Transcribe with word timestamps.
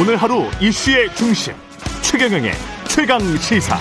오늘 0.00 0.16
하루 0.16 0.44
이슈의 0.62 1.12
중심 1.16 1.52
최경영의 2.02 2.52
최강 2.88 3.18
시사. 3.38 3.76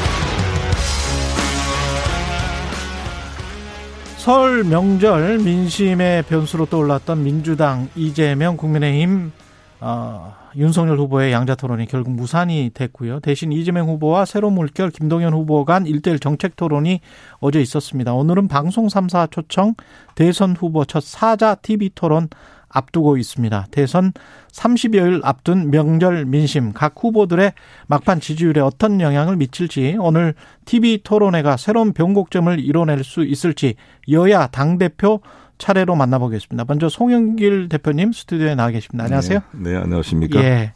설 4.18 4.64
명절 4.64 5.38
민심의 5.38 6.24
변수로 6.24 6.66
떠올랐던 6.66 7.24
민주당 7.24 7.88
이재명 7.96 8.58
국민의힘 8.58 9.32
어, 9.80 10.36
윤석열 10.56 10.98
후보의 10.98 11.32
양자 11.32 11.54
토론이 11.54 11.86
결국 11.86 12.10
무산이 12.14 12.72
됐고요. 12.74 13.20
대신 13.20 13.52
이재명 13.52 13.88
후보와 13.88 14.26
새로 14.26 14.50
물결 14.50 14.90
김동연 14.90 15.34
후보 15.34 15.66
간 15.66 15.84
1대1 15.84 16.20
정책 16.20 16.56
토론이 16.56 17.00
어제 17.40 17.62
있었습니다. 17.62 18.16
오늘은 18.16 18.48
방송 18.48 18.88
3사 18.88 19.30
초청 19.30 19.76
대선 20.16 20.56
후보 20.56 20.84
첫 20.84 21.04
사자 21.04 21.54
TV 21.54 21.92
토론 21.94 22.28
앞두고 22.70 23.18
있습니다. 23.18 23.68
대선 23.72 24.14
30여일 24.52 25.22
앞둔 25.24 25.72
명절 25.72 26.26
민심 26.26 26.74
각 26.74 26.94
후보들의 26.98 27.54
막판 27.88 28.20
지지율에 28.20 28.60
어떤 28.62 29.02
영향을 29.02 29.38
미칠지 29.38 29.98
오늘 30.00 30.34
TV 30.66 31.02
토론회가 31.04 31.58
새로운 31.58 31.94
변곡점을 31.94 32.60
이뤄낼 32.60 33.04
수 33.04 33.24
있을지 33.24 33.76
여야 34.10 34.48
당 34.48 34.78
대표 34.78 35.22
차례로 35.58 35.96
만나보겠습니다. 35.96 36.66
먼저 36.68 36.90
송영길 36.90 37.70
대표님 37.70 38.12
스튜디오에 38.12 38.56
나와 38.56 38.70
계십니다. 38.70 39.06
안녕하세요. 39.06 39.40
네, 39.54 39.72
네 39.72 39.78
안녕하십니까. 39.78 40.40
예. 40.40 40.74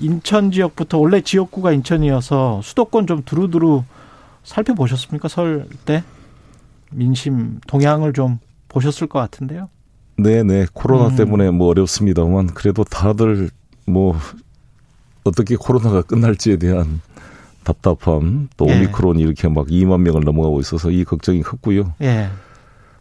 인천 0.00 0.50
지역부터 0.52 0.98
원래 0.98 1.20
지역구가 1.20 1.72
인천이어서 1.72 2.60
수도권 2.62 3.06
좀 3.06 3.22
두루두루 3.24 3.84
살펴보셨습니까? 4.44 5.28
설 5.28 5.66
때 5.84 6.02
민심 6.90 7.60
동향을 7.66 8.12
좀 8.12 8.38
보셨을 8.68 9.06
것 9.06 9.18
같은데요. 9.18 9.68
네, 10.18 10.42
네. 10.42 10.66
코로나 10.72 11.08
음. 11.08 11.16
때문에 11.16 11.50
뭐 11.50 11.68
어렵습니다만 11.68 12.48
그래도 12.48 12.84
다들 12.84 13.50
뭐 13.86 14.16
어떻게 15.24 15.56
코로나가 15.56 16.02
끝날지에 16.02 16.56
대한 16.56 17.00
답답함 17.62 18.48
또 18.56 18.66
예. 18.68 18.76
오미크론이 18.76 19.22
이렇게 19.22 19.48
막 19.48 19.66
2만 19.66 20.00
명을 20.00 20.22
넘어가고 20.24 20.60
있어서 20.60 20.90
이 20.90 21.04
걱정이 21.04 21.42
컸고요. 21.42 21.94
예. 22.02 22.28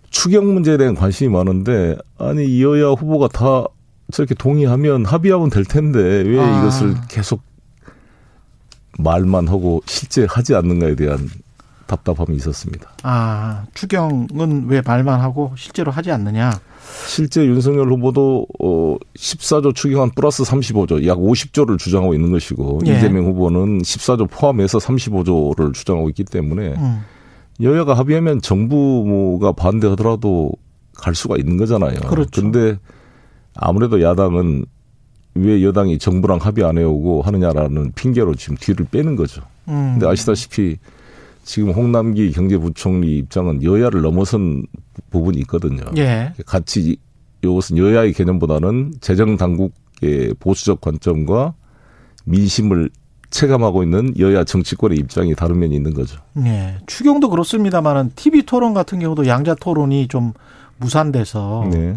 추경 0.10 0.54
문제에 0.54 0.78
대한 0.78 0.96
관심이 0.96 1.30
많은데 1.30 1.98
아니 2.18 2.62
여야 2.62 2.90
후보가 2.90 3.30
다 3.30 3.66
저렇게 4.12 4.36
동의하면 4.36 5.06
합의하면 5.06 5.50
될 5.50 5.66
텐데 5.66 6.00
왜 6.00 6.40
아. 6.40 6.60
이것을 6.60 6.96
계속 7.10 7.42
말만 9.00 9.48
하고 9.48 9.82
실제 9.86 10.26
하지 10.30 10.56
않는가에 10.56 10.96
대한 10.96 11.30
답답함이 11.88 12.36
있었습니다. 12.36 12.90
아, 13.04 13.66
추경은 13.74 14.68
왜 14.68 14.82
말만 14.82 15.22
하고 15.22 15.54
실제로 15.58 15.92
하지 15.92 16.12
않느냐? 16.12 16.52
실제 17.08 17.46
윤석열 17.46 17.92
후보도 17.92 18.46
어 18.60 18.96
14조 19.16 19.74
추경안 19.76 20.12
플러스 20.12 20.44
35조 20.44 21.06
약 21.08 21.18
50조를 21.18 21.78
주장하고 21.78 22.14
있는 22.14 22.32
것이고 22.32 22.82
예. 22.88 22.98
이재명 22.98 23.26
후보는 23.26 23.82
14조 23.82 24.30
포함해서 24.30 24.78
35조를 24.78 25.74
주장하고 25.74 26.10
있기 26.10 26.24
때문에 26.24 26.76
음. 26.76 27.02
여야가 27.62 27.94
합의하면 27.96 28.42
정부가 28.42 29.52
반대하더라도 29.54 30.52
갈 30.96 31.16
수가 31.16 31.38
있는 31.38 31.58
거잖아요. 31.58 32.00
그렇죠. 32.02 32.42
근데 32.42 32.78
아무래도 33.56 34.02
야당은 34.02 34.66
왜 35.36 35.64
여당이 35.64 36.00
정부랑 36.00 36.40
합의 36.42 36.64
안 36.64 36.78
해오고 36.78 37.22
하느냐라는 37.22 37.92
핑계로 37.94 38.36
지금 38.36 38.58
뒤를 38.60 38.86
빼는 38.90 39.16
거죠. 39.16 39.42
음. 39.68 39.94
근데 39.94 40.08
아시다시피 40.08 40.78
지금 41.48 41.72
홍남기 41.72 42.30
경제부총리 42.34 43.20
입장은 43.20 43.64
여야를 43.64 44.02
넘어선 44.02 44.66
부분이 45.12 45.40
있거든요. 45.40 45.86
예. 45.96 46.34
같이 46.46 46.98
이것은 47.42 47.78
여야의 47.78 48.12
개념보다는 48.12 48.96
재정 49.00 49.38
당국의 49.38 50.34
보수적 50.42 50.82
관점과 50.82 51.54
민심을 52.26 52.90
체감하고 53.30 53.84
있는 53.84 54.14
여야 54.20 54.44
정치권의 54.44 54.98
입장이 54.98 55.36
다른 55.36 55.60
면이 55.60 55.74
있는 55.74 55.94
거죠. 55.94 56.20
네. 56.34 56.76
추경도 56.86 57.30
그렇습니다만은 57.30 58.12
TV 58.16 58.44
토론 58.44 58.74
같은 58.74 59.00
경우도 59.00 59.26
양자 59.28 59.56
토론이 59.56 60.10
좀 60.10 60.34
무산돼서 60.80 61.70
네. 61.72 61.96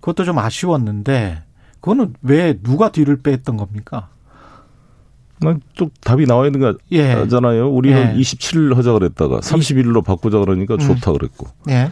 그것도 0.00 0.24
좀 0.24 0.38
아쉬웠는데 0.38 1.42
그거는 1.80 2.12
왜 2.20 2.58
누가 2.62 2.92
뒤를 2.92 3.22
뺐던 3.22 3.56
겁니까? 3.56 4.10
또 5.76 5.90
답이 6.00 6.26
나와 6.26 6.46
있는 6.46 6.74
예. 6.92 7.14
거잖아요. 7.14 7.66
예. 7.66 7.68
우리는 7.68 8.14
예. 8.16 8.20
27일 8.20 8.74
하자 8.74 8.92
그랬다가 8.92 9.40
31일로 9.40 10.04
바꾸자 10.04 10.38
그러니까 10.38 10.74
음. 10.74 10.78
좋다 10.78 11.12
그랬고. 11.12 11.46
예. 11.70 11.90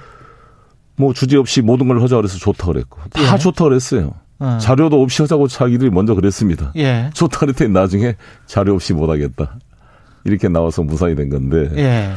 뭐 0.96 1.14
주제 1.14 1.36
없이 1.36 1.62
모든 1.62 1.88
걸 1.88 2.02
하자 2.02 2.16
그래서 2.16 2.38
좋다 2.38 2.66
그랬고. 2.66 3.00
다 3.10 3.34
예. 3.34 3.38
좋다 3.38 3.64
그랬어요. 3.64 4.12
어. 4.40 4.58
자료도 4.60 5.02
없이 5.02 5.22
하자고 5.22 5.48
자기들이 5.48 5.90
먼저 5.90 6.14
그랬습니다. 6.14 6.72
예. 6.76 7.10
좋다 7.14 7.40
그랬더니 7.40 7.72
나중에 7.72 8.16
자료 8.46 8.74
없이 8.74 8.92
못 8.92 9.08
하겠다. 9.10 9.58
이렇게 10.24 10.48
나와서 10.48 10.82
무산이 10.82 11.16
된 11.16 11.30
건데. 11.30 11.70
예. 11.76 12.10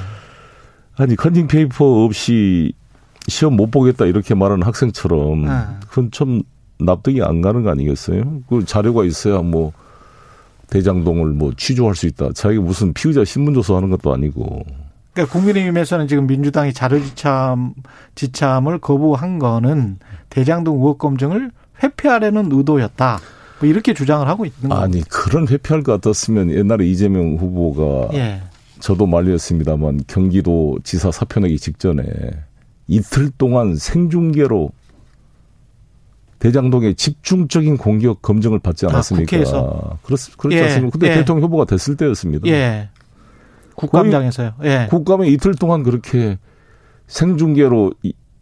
아니 0.98 1.16
컨닝 1.16 1.48
페이퍼 1.48 2.04
없이 2.04 2.74
시험 3.28 3.56
못 3.56 3.72
보겠다 3.72 4.06
이렇게 4.06 4.36
말하는 4.36 4.64
학생처럼 4.64 5.48
어. 5.48 5.80
그건 5.88 6.12
좀 6.12 6.42
납득이 6.80 7.22
안 7.24 7.42
가는 7.42 7.64
거 7.64 7.70
아니겠어요? 7.70 8.42
그 8.50 8.66
자료가 8.66 9.06
있어야 9.06 9.42
뭐 9.42 9.72
대장동을 10.72 11.28
뭐 11.28 11.52
취조할 11.56 11.96
수 11.96 12.08
있다. 12.08 12.32
자기가 12.34 12.62
무슨 12.64 12.94
피의자 12.94 13.24
신문조서 13.24 13.76
하는 13.76 13.92
것도 13.92 14.12
아니고. 14.14 14.64
그러니까 15.14 15.34
국민의힘에서는 15.34 16.08
지금 16.08 16.26
민주당이 16.26 16.74
자료지참 16.74 17.74
지참을 18.16 18.80
거부한 18.80 19.38
거는 19.38 20.00
대장동 20.30 20.78
의혹 20.78 20.98
검증을 20.98 21.52
회피하려는 21.84 22.50
의도였다. 22.52 23.20
뭐 23.60 23.70
이렇게 23.70 23.94
주장을 23.94 24.28
하고 24.28 24.46
있는 24.46 24.70
거예요. 24.70 24.84
아니 24.84 25.02
그런 25.02 25.48
회피할 25.48 25.84
것 25.84 25.92
같았으면 25.94 26.52
옛날에 26.52 26.88
이재명 26.88 27.36
후보가 27.36 28.16
예. 28.18 28.42
저도 28.80 29.06
말렸습니다만 29.06 30.02
경기도 30.08 30.80
지사 30.84 31.12
사표 31.12 31.42
내기 31.42 31.60
직전에 31.60 32.04
이틀 32.88 33.30
동안 33.38 33.76
생중계로 33.76 34.72
대장동의 36.42 36.96
집중적인 36.96 37.78
공격 37.78 38.24
검증을 38.24 38.60
받지 38.60 38.88
아, 38.88 38.90
않았습니까? 38.90 39.24
아, 39.24 39.40
국회에서. 39.40 40.00
그렇, 40.02 40.18
그렇지 40.38 40.58
예, 40.58 40.64
않습니까? 40.64 40.92
근데 40.92 41.12
예. 41.12 41.14
대통령 41.14 41.46
후보가 41.46 41.66
됐을 41.66 41.96
때였습니다. 41.96 42.48
예. 42.48 42.90
국감장에서요. 43.76 44.54
예. 44.64 44.88
국감에 44.90 45.28
이틀 45.28 45.54
동안 45.54 45.84
그렇게 45.84 46.40
생중계로 47.06 47.94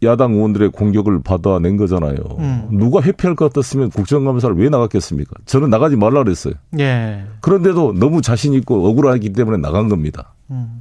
야당 0.02 0.32
의원들의 0.32 0.70
공격을 0.70 1.22
받아낸 1.22 1.76
거잖아요. 1.76 2.16
음. 2.38 2.68
누가 2.70 3.02
회피할 3.02 3.36
것 3.36 3.52
같았으면 3.52 3.90
국정감사를 3.90 4.56
왜 4.56 4.70
나갔겠습니까? 4.70 5.34
저는 5.44 5.68
나가지 5.68 5.96
말라 5.96 6.24
그랬어요. 6.24 6.54
예. 6.78 7.26
그런데도 7.42 7.92
너무 7.92 8.22
자신 8.22 8.54
있고 8.54 8.88
억울하기 8.88 9.34
때문에 9.34 9.58
나간 9.58 9.90
겁니다. 9.90 10.32
음. 10.50 10.80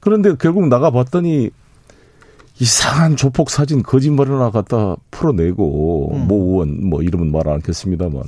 그런데 0.00 0.34
결국 0.34 0.66
나가봤더니 0.66 1.50
이상한 2.60 3.16
조폭 3.16 3.50
사진 3.50 3.82
거짓말 3.82 4.28
하나 4.28 4.50
갖다 4.50 4.94
풀어내고 5.10 6.12
음. 6.14 6.28
모 6.28 6.52
의원 6.52 6.88
뭐 6.88 7.02
이름은 7.02 7.32
말 7.32 7.48
않겠습니다만 7.48 8.22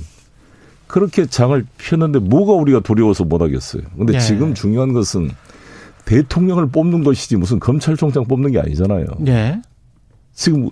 그렇게 0.87 1.25
장을 1.25 1.65
폈는데 1.77 2.19
뭐가 2.19 2.53
우리가 2.53 2.81
두려워서 2.81 3.23
못 3.23 3.41
하겠어요. 3.41 3.83
근데 3.97 4.15
예. 4.15 4.19
지금 4.19 4.53
중요한 4.53 4.93
것은 4.93 5.29
대통령을 6.05 6.67
뽑는 6.69 7.03
것이지 7.03 7.37
무슨 7.37 7.59
검찰총장 7.59 8.25
뽑는 8.25 8.51
게 8.51 8.59
아니잖아요. 8.59 9.05
예. 9.27 9.61
지금 10.33 10.69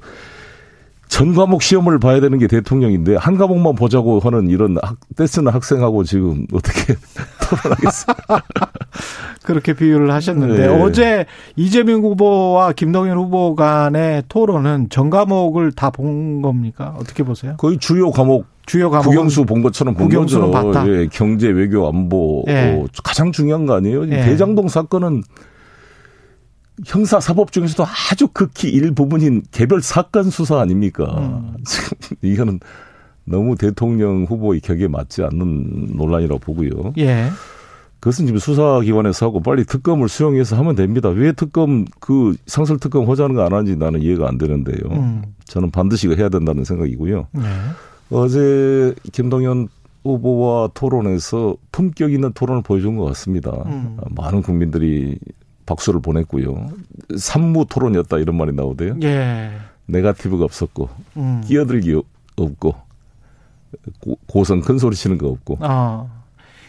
전 1.11 1.35
과목 1.35 1.61
시험을 1.61 1.99
봐야 1.99 2.21
되는 2.21 2.37
게 2.39 2.47
대통령인데 2.47 3.17
한 3.17 3.37
과목만 3.37 3.75
보자고 3.75 4.19
하는 4.21 4.49
이런 4.49 4.77
학, 4.81 4.95
떼쓰는 5.17 5.51
학생하고 5.51 6.05
지금 6.05 6.47
어떻게 6.53 6.95
토론하겠어요? 7.51 8.15
그렇게 9.43 9.73
비유를 9.73 10.09
하셨는데 10.09 10.67
네. 10.67 10.81
어제 10.81 11.25
이재명 11.57 12.01
후보와 12.03 12.71
김동연 12.71 13.17
후보 13.17 13.55
간의 13.55 14.23
토론은 14.29 14.87
전 14.89 15.09
과목을 15.09 15.73
다 15.73 15.91
본 15.91 16.41
겁니까? 16.41 16.95
어떻게 16.97 17.23
보세요? 17.23 17.55
거의 17.57 17.77
주요 17.77 18.09
과목 18.11 18.45
주요 18.65 18.89
과목 18.89 19.03
국영수 19.09 19.43
본 19.45 19.61
것처럼 19.61 19.93
본 19.95 20.07
거죠. 20.07 20.49
봤다. 20.49 20.87
예, 20.87 21.07
경제, 21.11 21.49
외교, 21.49 21.89
안보 21.89 22.45
예. 22.47 22.79
어, 22.81 22.85
가장 23.03 23.33
중요한 23.33 23.65
거 23.65 23.75
아니에요? 23.75 24.05
예. 24.07 24.21
대장동 24.23 24.69
사건은 24.69 25.23
형사 26.85 27.19
사법 27.19 27.51
중에서도 27.51 27.83
아주 28.11 28.27
극히 28.27 28.69
일부분인 28.69 29.43
개별 29.51 29.81
사건 29.81 30.29
수사 30.29 30.59
아닙니까? 30.59 31.05
음. 31.17 31.55
이거는 32.21 32.59
너무 33.25 33.55
대통령 33.55 34.23
후보의 34.25 34.61
격에 34.61 34.87
맞지 34.87 35.23
않는 35.23 35.89
논란이라고 35.95 36.39
보고요. 36.39 36.93
예. 36.97 37.29
그것은 37.99 38.25
지금 38.25 38.39
수사기관에서 38.39 39.27
하고 39.27 39.41
빨리 39.41 39.63
특검을 39.63 40.09
수용해서 40.09 40.57
하면 40.57 40.73
됩니다. 40.75 41.09
왜 41.09 41.31
특검 41.33 41.85
그 41.99 42.35
상설 42.47 42.79
특검 42.79 43.05
허자는 43.05 43.35
거 43.35 43.43
안 43.43 43.53
하는지 43.53 43.75
나는 43.75 44.01
이해가 44.01 44.27
안 44.27 44.39
되는데요. 44.39 44.79
음. 44.91 45.21
저는 45.45 45.69
반드시 45.69 46.07
해야 46.09 46.29
된다는 46.29 46.63
생각이고요. 46.63 47.27
네. 47.31 47.41
어제 48.09 48.95
김동연 49.11 49.67
후보와 50.03 50.71
토론에서 50.73 51.55
품격 51.71 52.11
있는 52.11 52.31
토론을 52.33 52.63
보여준 52.63 52.97
것 52.97 53.05
같습니다. 53.05 53.51
음. 53.67 53.97
많은 54.15 54.41
국민들이 54.41 55.19
박수를 55.71 56.01
보냈고요. 56.01 56.69
산무 57.17 57.65
토론이었다 57.69 58.17
이런 58.17 58.35
말이 58.35 58.51
나오대요. 58.53 58.97
예. 59.03 59.51
네가티브가 59.85 60.43
없었고 60.43 60.89
음. 61.17 61.41
끼어들기 61.45 62.01
없고 62.35 62.75
고, 64.27 64.43
성 64.43 64.61
큰 64.61 64.77
소리 64.77 64.95
치는 64.95 65.17
거 65.17 65.27
없고. 65.29 65.57
아, 65.61 66.07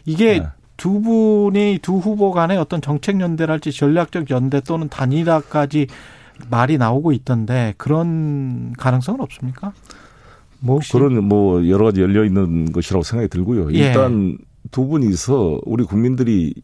이게 0.04 0.38
네. 0.38 0.46
두 0.76 1.00
분이 1.00 1.80
두 1.82 1.98
후보 1.98 2.30
간의 2.30 2.58
어떤 2.58 2.80
정책 2.80 3.20
연대랄지 3.20 3.72
전략적 3.72 4.30
연대 4.30 4.60
또는 4.60 4.88
단일화까지 4.88 5.88
말이 6.48 6.78
나오고 6.78 7.12
있던데 7.12 7.74
그런 7.76 8.72
가능성은 8.78 9.20
없습니까? 9.20 9.72
뭐 10.60 10.76
혹시? 10.76 10.92
그런 10.92 11.24
뭐 11.24 11.68
여러 11.68 11.86
가지 11.86 12.00
열려 12.00 12.24
있는 12.24 12.70
것이라고 12.72 13.02
생각이 13.02 13.28
들고요. 13.28 13.72
예. 13.74 13.78
일단 13.88 14.38
두 14.70 14.86
분이서 14.86 15.60
우리 15.64 15.82
국민들이 15.84 16.54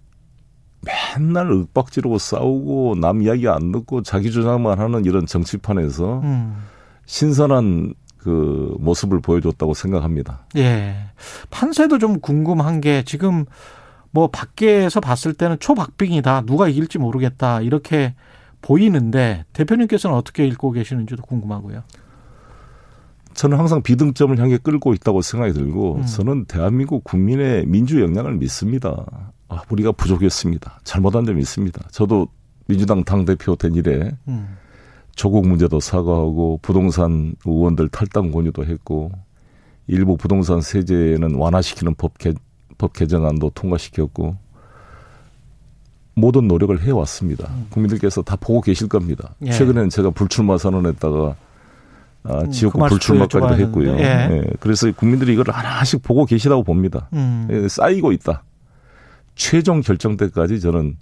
맨날 0.80 1.50
윽박지르고 1.50 2.19
싸우고 2.19 2.96
남 3.00 3.22
이야기 3.22 3.48
안 3.48 3.72
듣고 3.72 4.02
자기 4.02 4.30
주장만 4.30 4.78
하는 4.78 5.04
이런 5.04 5.26
정치판에서 5.26 6.20
음. 6.20 6.56
신선한 7.06 7.94
그 8.19 8.76
모습을 8.78 9.20
보여줬다고 9.20 9.75
생각합니다. 9.75 10.46
예. 10.56 10.96
판세도 11.50 11.98
좀 11.98 12.20
궁금한 12.20 12.80
게 12.80 13.02
지금 13.04 13.44
뭐 14.10 14.28
밖에서 14.28 15.00
봤을 15.00 15.34
때는 15.34 15.58
초박빙이다. 15.58 16.42
누가 16.42 16.69
이길지 16.69 16.98
모르겠다. 16.98 17.60
이렇게 17.60 18.14
보이는데 18.60 19.44
대표님께서는 19.52 20.16
어떻게 20.16 20.46
읽고 20.46 20.72
계시는지도 20.72 21.22
궁금하고요. 21.22 21.82
저는 23.34 23.56
항상 23.56 23.82
비등점을 23.82 24.36
향해 24.38 24.58
끌고 24.58 24.94
있다고 24.94 25.22
생각이 25.22 25.52
들고 25.52 25.96
음. 25.96 26.06
저는 26.06 26.46
대한민국 26.46 27.04
국민의 27.04 27.66
민주 27.66 28.00
역량을 28.02 28.34
믿습니다. 28.34 29.06
아, 29.48 29.62
우리가 29.70 29.92
부족했습니다. 29.92 30.80
잘못한 30.84 31.24
점이 31.24 31.40
있습니다. 31.40 31.88
저도 31.90 32.28
민주당 32.66 33.02
당대표 33.04 33.56
된 33.56 33.74
이래 33.74 34.12
음. 34.28 34.56
조국 35.14 35.48
문제도 35.48 35.80
사과하고 35.80 36.60
부동산 36.62 37.34
의원들 37.44 37.88
탈당 37.88 38.30
권유도 38.30 38.64
했고 38.66 39.10
일부 39.86 40.16
부동산 40.16 40.60
세제는 40.60 41.34
완화시키는 41.34 41.94
법, 41.96 42.18
개, 42.18 42.34
법 42.76 42.92
개정안도 42.92 43.50
통과시켰고 43.50 44.36
모든 46.14 46.46
노력을 46.46 46.80
해왔습니다. 46.82 47.48
음. 47.50 47.66
국민들께서 47.70 48.22
다 48.22 48.36
보고 48.36 48.60
계실 48.60 48.88
겁니다. 48.88 49.34
예. 49.46 49.52
최근에는 49.52 49.88
제가 49.88 50.10
불출마 50.10 50.58
선언했다가 50.58 51.36
아, 52.24 52.40
음, 52.40 52.50
지역구 52.50 52.80
그 52.80 52.88
불출마까지도 52.88 53.56
했고요. 53.62 53.96
예. 53.98 54.28
예. 54.30 54.44
그래서 54.60 54.90
국민들이 54.92 55.32
이걸 55.32 55.46
하나씩 55.50 56.02
보고 56.02 56.26
계시다고 56.26 56.64
봅니다. 56.64 57.08
음. 57.12 57.48
예, 57.50 57.68
쌓이고 57.68 58.12
있다. 58.12 58.42
최종 59.38 59.81
결정 59.81 60.19
때까지 60.19 60.61
저는 60.61 60.96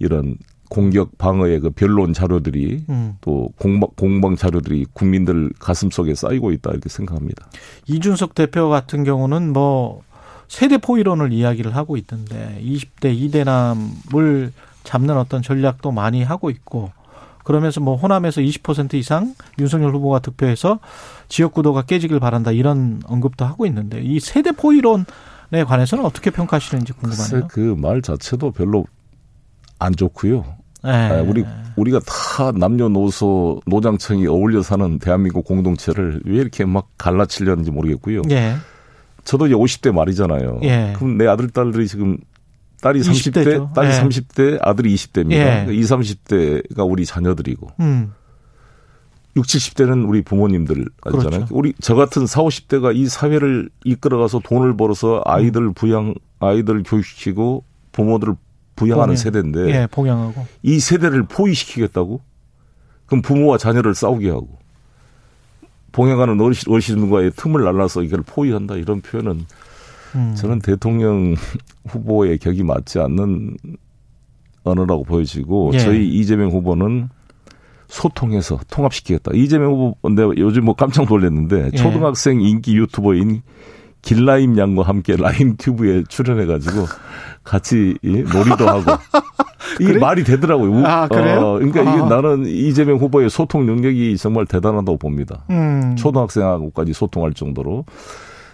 이런 0.00 0.36
공격 0.68 1.16
방어의 1.18 1.60
그 1.60 1.70
변론 1.70 2.12
자료들이 2.12 2.86
음. 2.88 3.16
또 3.20 3.50
공방, 3.56 3.90
공방 3.94 4.34
자료들이 4.34 4.86
국민들 4.92 5.52
가슴 5.60 5.90
속에 5.90 6.16
쌓이고 6.16 6.50
있다 6.50 6.70
이렇게 6.70 6.88
생각합니다. 6.88 7.46
이준석 7.86 8.34
대표 8.34 8.68
같은 8.68 9.04
경우는 9.04 9.52
뭐 9.52 10.02
세대 10.48 10.78
포이론을 10.78 11.32
이야기를 11.32 11.76
하고 11.76 11.96
있던데 11.96 12.60
20대 12.62 13.14
이대남을 13.14 14.52
잡는 14.82 15.16
어떤 15.16 15.42
전략도 15.42 15.92
많이 15.92 16.24
하고 16.24 16.50
있고 16.50 16.90
그러면서 17.44 17.80
뭐 17.80 17.94
호남에서 17.94 18.40
20% 18.40 18.94
이상 18.94 19.34
윤석열 19.58 19.94
후보가 19.94 20.18
득표해서 20.18 20.80
지역 21.28 21.52
구도가 21.52 21.82
깨지길 21.82 22.18
바란다 22.18 22.50
이런 22.50 23.02
언급도 23.06 23.44
하고 23.44 23.66
있는데 23.66 24.00
이 24.02 24.18
세대 24.18 24.50
포이론에 24.50 25.04
관해서는 25.64 26.04
어떻게 26.04 26.30
평가하시는지 26.30 26.92
궁금하네요. 26.94 27.48
그 27.48 27.74
말 27.76 28.02
자체도 28.02 28.50
별로 28.52 28.84
안 29.78 29.94
좋고요. 29.94 30.44
네. 30.84 30.90
아, 30.90 31.22
우리 31.22 31.44
우리가 31.76 32.00
다 32.06 32.52
남녀노소 32.52 33.60
노장청이 33.66 34.26
어울려 34.26 34.62
사는 34.62 34.98
대한민국 34.98 35.44
공동체를 35.44 36.22
왜 36.24 36.36
이렇게 36.36 36.64
막 36.64 36.88
갈라치려는지 36.96 37.70
모르겠고요. 37.70 38.22
예. 38.30 38.54
저도 39.24 39.46
이제 39.48 39.54
50대 39.56 39.92
말이잖아요. 39.92 40.60
예. 40.62 40.92
그럼 40.96 41.18
내 41.18 41.26
아들 41.26 41.50
딸들이 41.50 41.88
지금 41.88 42.16
딸이 42.80 43.00
30대, 43.00 43.44
20대죠. 43.44 43.72
딸이 43.74 43.88
예. 43.88 43.92
30대, 44.00 44.58
아들이 44.62 44.94
20대입니다. 44.94 45.32
예. 45.32 45.66
20, 45.74 45.96
30대가 45.98 46.88
우리 46.88 47.04
자녀들이고. 47.04 47.68
음. 47.80 48.12
60, 49.36 49.74
70대는 49.74 50.08
우리 50.08 50.22
부모님들 50.22 50.86
아니잖아요. 51.02 51.40
그렇죠. 51.40 51.54
우리 51.54 51.74
저 51.80 51.94
같은 51.94 52.26
40, 52.26 52.68
50대가 52.68 52.96
이 52.96 53.06
사회를 53.06 53.68
이끌어가서 53.84 54.40
돈을 54.40 54.76
벌어서 54.76 55.22
아이들 55.24 55.62
음. 55.62 55.74
부양, 55.74 56.14
아이들 56.40 56.82
교육시키고 56.82 57.64
부모들을 57.92 58.34
부양하는 58.76 59.14
봉양. 59.14 59.16
세대인데. 59.16 59.68
예, 59.70 59.86
봉양하고. 59.90 60.46
이 60.62 60.78
세대를 60.78 61.24
포위시키겠다고? 61.24 62.20
그럼 63.06 63.22
부모와 63.22 63.58
자녀를 63.58 63.94
싸우게 63.94 64.30
하고. 64.30 64.58
봉양하는 65.92 66.40
어르신, 66.40 66.72
어르신과의 66.72 67.32
틈을 67.36 67.64
날라서 67.64 68.02
이걸 68.02 68.22
포위한다 68.26 68.74
이런 68.76 69.00
표현은 69.00 69.46
음. 70.14 70.34
저는 70.36 70.58
대통령 70.60 71.34
후보의 71.88 72.38
격이 72.38 72.64
맞지 72.64 72.98
않는 73.00 73.56
언어라고 74.64 75.04
보여지고 75.04 75.70
예. 75.74 75.78
저희 75.78 76.06
이재명 76.08 76.50
후보는 76.50 77.08
소통해서 77.88 78.58
통합시키겠다. 78.70 79.32
이재명 79.34 79.72
후보 79.72 80.08
내가 80.10 80.32
요즘 80.36 80.64
뭐 80.64 80.74
깜짝 80.74 81.06
놀랐는데 81.08 81.70
예. 81.72 81.76
초등학생 81.76 82.40
인기 82.40 82.76
유튜버인 82.76 83.42
길라임 84.02 84.56
양과 84.58 84.82
함께 84.82 85.16
라임 85.16 85.56
튜브에 85.56 86.04
출연해가지고 86.08 86.86
같이 87.42 87.96
놀이도 88.02 88.66
하고 88.68 88.92
이 89.80 89.84
그래? 89.84 89.98
말이 89.98 90.22
되더라고요. 90.24 90.86
아, 90.86 91.08
그래요? 91.08 91.38
어, 91.40 91.52
그러니까 91.58 91.80
아. 91.80 91.94
이게 91.94 92.08
나는 92.08 92.46
이재명 92.46 92.98
후보의 92.98 93.30
소통 93.30 93.66
능력이 93.66 94.16
정말 94.16 94.46
대단하다고 94.46 94.98
봅니다. 94.98 95.44
음. 95.50 95.96
초등학생하고까지 95.96 96.92
소통할 96.92 97.32
정도로 97.32 97.84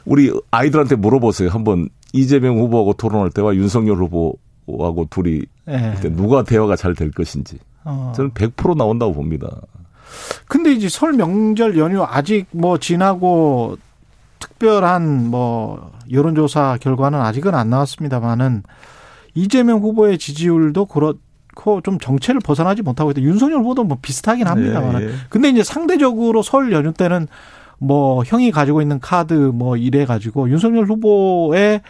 우리 0.04 0.32
아이들한테 0.50 0.96
물어보세요. 0.96 1.48
한번 1.50 1.88
이재명 2.12 2.58
후보하고 2.58 2.94
토론할 2.94 3.30
때와 3.30 3.54
윤석열 3.54 3.98
후보하고 3.98 5.06
둘이 5.10 5.42
네. 5.66 5.94
누가 6.16 6.42
대화가 6.42 6.76
잘 6.76 6.94
될 6.94 7.10
것인지. 7.10 7.58
어. 7.84 8.12
저는 8.14 8.32
100% 8.32 8.76
나온다고 8.76 9.12
봅니다. 9.12 9.48
근데 10.46 10.72
이제 10.72 10.88
설 10.88 11.12
명절 11.12 11.78
연휴 11.78 12.02
아직 12.02 12.46
뭐 12.50 12.78
지나고 12.78 13.78
특별한 14.38 15.30
뭐 15.30 15.92
여론조사 16.10 16.78
결과는 16.80 17.20
아직은 17.20 17.54
안 17.54 17.70
나왔습니다만은 17.70 18.62
이재명 19.34 19.80
후보의 19.80 20.18
지지율도 20.18 20.86
그렇고 20.86 21.80
좀 21.82 21.98
정체를 21.98 22.40
벗어나지 22.40 22.82
못하고 22.82 23.10
있다. 23.10 23.22
윤석열 23.22 23.60
후보도 23.60 23.84
뭐 23.84 23.98
비슷하긴 24.02 24.46
합니다만. 24.46 25.00
네, 25.00 25.06
네. 25.06 25.12
근데 25.30 25.48
이제 25.48 25.62
상대적으로 25.62 26.42
설 26.42 26.72
연휴 26.72 26.92
때는 26.92 27.28
뭐 27.78 28.22
형이 28.24 28.52
가지고 28.52 28.82
있는 28.82 29.00
카드 29.00 29.32
뭐 29.32 29.76
이래 29.76 30.04
가지고 30.04 30.48
윤석열 30.50 30.84
후보의 30.84 31.80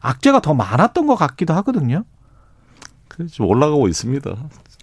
악재가 0.00 0.40
더 0.40 0.54
많았던 0.54 1.06
것 1.06 1.16
같기도 1.16 1.54
하거든요. 1.54 2.04
그좀 3.08 3.46
올라가고 3.46 3.88
있습니다. 3.88 4.30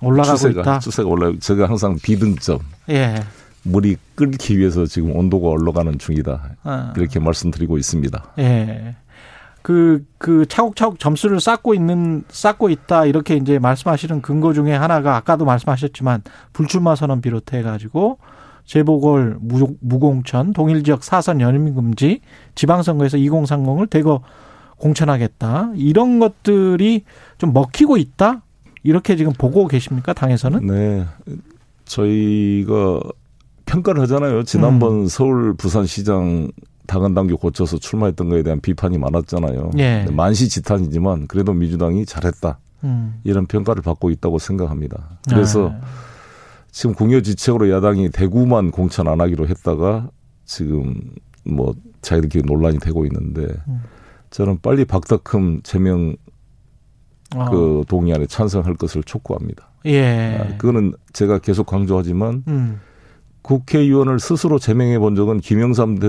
올라가고 0.02 0.38
추세가, 0.38 0.62
있다. 0.62 0.80
추세가 0.80 1.10
올라. 1.10 1.32
제가 1.40 1.68
항상 1.68 1.98
비등점. 2.02 2.60
예. 2.90 3.16
물이 3.64 3.98
끓기 4.16 4.58
위해서 4.58 4.86
지금 4.86 5.16
온도가 5.16 5.50
올라가는 5.50 5.98
중이다. 5.98 6.56
아. 6.64 6.94
이렇게 6.96 7.20
말씀드리고 7.20 7.78
있습니다. 7.78 8.34
예. 8.40 8.96
그, 9.62 10.06
그 10.18 10.46
차곡차곡 10.48 11.00
점수를 11.00 11.40
쌓고 11.40 11.74
있는, 11.74 12.24
쌓고 12.30 12.70
있다. 12.70 13.06
이렇게 13.06 13.36
이제 13.36 13.60
말씀하시는 13.60 14.22
근거 14.22 14.54
중에 14.54 14.74
하나가 14.74 15.16
아까도 15.16 15.46
말씀하셨지만 15.46 16.24
불출마 16.54 16.96
선언 16.96 17.22
비롯해 17.22 17.62
가지고 17.62 18.20
재보궐 18.66 19.40
무공천, 19.82 20.54
동일 20.54 20.84
지역 20.84 21.04
사선 21.04 21.42
연임 21.42 21.74
금지, 21.74 22.22
지방선거에서 22.56 23.18
2030을 23.18 23.90
대거 23.90 24.22
공천하겠다. 24.78 25.72
이런 25.76 26.20
것들이 26.20 27.04
좀 27.38 27.52
먹히고 27.52 27.98
있다? 27.98 28.44
이렇게 28.84 29.16
지금 29.16 29.34
보고 29.34 29.68
계십니까? 29.68 30.14
당에서는? 30.14 30.66
네. 30.66 31.06
저희가 31.86 33.00
평가를 33.66 34.02
하잖아요. 34.04 34.44
지난번 34.44 35.02
음. 35.02 35.08
서울 35.08 35.54
부산시장 35.54 36.50
당헌 36.88 37.14
당규 37.14 37.38
고쳐서 37.38 37.78
출마했던 37.78 38.30
거에 38.30 38.42
대한 38.42 38.60
비판이 38.60 38.98
많았잖아요. 38.98 39.72
예. 39.78 40.06
만시지탄이지만 40.12 41.28
그래도 41.28 41.54
민주당이 41.54 42.06
잘했다. 42.06 42.58
음. 42.84 43.20
이런 43.24 43.46
평가를 43.46 43.84
받고 43.84 44.10
있다고 44.10 44.40
생각합니다. 44.40 45.20
그래서 45.30 45.70
아. 45.70 45.82
지금 46.72 46.96
공여지책으로 46.96 47.70
야당이 47.70 48.10
대구만 48.10 48.72
공천 48.72 49.08
안 49.08 49.22
하기로 49.22 49.48
했다가 49.48 50.10
지금 50.46 50.96
뭐 51.46 51.76
자기들끼리 52.02 52.44
논란이 52.46 52.80
되고 52.80 53.06
있는데 53.06 53.48
음. 53.68 53.82
저는 54.32 54.60
빨리 54.62 54.86
박덕흠 54.86 55.62
제명 55.64 56.16
아. 57.36 57.50
그 57.50 57.84
동의안에 57.88 58.26
찬성할 58.26 58.76
것을 58.76 59.04
촉구합니다. 59.04 59.70
예. 59.86 60.38
아, 60.38 60.58
그거는 60.58 60.94
제가 61.14 61.40
계속 61.40 61.66
강조하지만 61.66 62.44
음. 62.48 62.80
국회의원을 63.42 64.20
스스로 64.20 64.60
제명해 64.60 65.00
본 65.00 65.16
적은 65.16 65.40
김영삼 65.40 66.00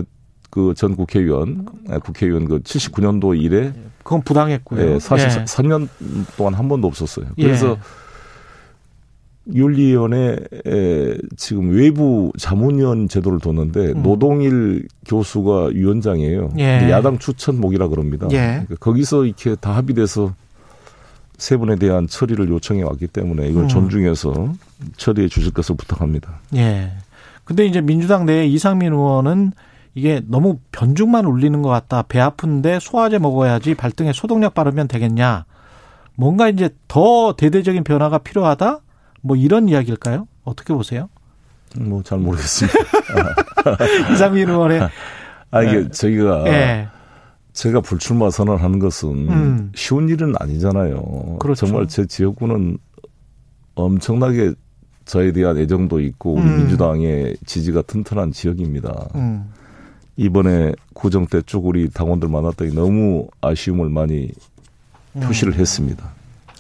그전 0.51 0.97
국회의원, 0.97 1.67
아, 1.89 1.99
국회의원 1.99 2.47
그 2.47 2.59
79년도 2.61 3.41
이래 3.41 3.73
그건 4.03 4.23
부당했고요. 4.23 4.95
예, 4.95 4.99
사실 4.99 5.29
예. 5.29 5.45
3년 5.45 5.89
동안 6.37 6.55
한 6.55 6.69
번도 6.69 6.89
없었어요. 6.89 7.27
그래서 7.37 7.73
예. 7.73 7.77
윤리위원회 9.55 10.39
지금 11.37 11.71
외부 11.71 12.33
자문위원 12.39 13.09
제도를 13.09 13.39
뒀는데 13.39 13.93
음. 13.93 14.03
노동일 14.03 14.89
교수가 15.07 15.71
위원장이에요. 15.75 16.55
예. 16.59 16.91
야당 16.91 17.19
추천목이라 17.19 17.89
그럽니다. 17.89 18.27
예. 18.33 18.37
그러니까 18.37 18.75
거기서 18.81 19.25
이렇게 19.25 19.55
다 19.55 19.77
합의돼서 19.77 20.35
세 21.41 21.57
분에 21.57 21.77
대한 21.77 22.07
처리를 22.07 22.49
요청해 22.51 22.83
왔기 22.83 23.07
때문에 23.07 23.49
이걸 23.49 23.63
음. 23.63 23.69
존중해서 23.69 24.53
처리해 24.99 25.29
주실 25.29 25.53
것을 25.53 25.75
부탁합니다. 25.75 26.39
예. 26.55 26.93
근데 27.45 27.65
이제 27.65 27.81
민주당 27.81 28.27
내 28.27 28.47
이상민 28.47 28.93
의원은 28.93 29.53
이게 29.95 30.21
너무 30.27 30.59
변죽만 30.71 31.25
울리는 31.25 31.63
것 31.63 31.71
같다. 31.71 32.03
배 32.03 32.21
아픈데 32.21 32.79
소화제 32.81 33.19
먹어야지 33.19 33.75
발등에 33.75 34.13
소독약 34.13 34.53
바르면 34.53 34.87
되겠냐. 34.87 35.47
뭔가 36.15 36.49
이제 36.51 36.69
더 36.89 37.35
대대적인 37.37 37.85
변화가 37.85 38.19
필요하다? 38.19 38.81
뭐 39.23 39.35
이런 39.37 39.67
이야기일까요? 39.69 40.29
어떻게 40.45 40.75
보세요? 40.75 41.09
뭐 41.79 42.03
잘 42.03 42.19
모르겠습니다. 42.19 42.79
이상민 44.13 44.51
의원의 44.51 44.89
아 45.51 45.63
이게 45.63 45.85
네. 45.85 45.89
저희가 45.89 46.43
네. 46.45 46.89
제가 47.61 47.83
불출마 47.83 48.31
선언하는 48.31 48.79
것은 48.79 49.29
음. 49.29 49.73
쉬운 49.75 50.09
일은 50.09 50.33
아니잖아요. 50.39 51.37
그렇죠. 51.41 51.67
정말 51.67 51.87
제 51.89 52.07
지역구는 52.07 52.79
엄청나게 53.75 54.55
저에 55.05 55.33
대한 55.33 55.59
애정도 55.59 56.01
있고 56.01 56.37
우리 56.37 56.43
음. 56.43 56.57
민주당의 56.57 57.37
지지가 57.45 57.83
튼튼한 57.83 58.33
지역입니다. 58.33 59.11
음. 59.15 59.53
이번에 60.17 60.73
구정 60.95 61.27
때 61.27 61.43
쭉 61.43 61.67
우리 61.67 61.91
당원들 61.91 62.31
만났더니 62.31 62.75
너무 62.75 63.29
아쉬움을 63.43 63.91
많이 63.91 64.31
표시를 65.23 65.53
음. 65.53 65.59
했습니다. 65.59 66.13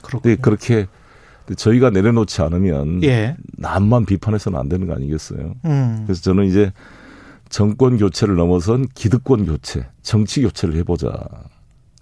그런데 0.02 0.37
그렇게 0.37 0.87
저희가 1.57 1.88
내려놓지 1.88 2.42
않으면 2.42 3.02
예. 3.04 3.37
남만 3.57 4.04
비판해서는 4.04 4.59
안 4.59 4.69
되는 4.69 4.87
거 4.87 4.95
아니겠어요? 4.95 5.54
음. 5.64 6.02
그래서 6.04 6.21
저는 6.21 6.45
이제 6.45 6.71
정권 7.50 7.99
교체를 7.99 8.37
넘어선 8.37 8.87
기득권 8.95 9.45
교체, 9.45 9.87
정치 10.02 10.40
교체를 10.40 10.76
해보자. 10.76 11.12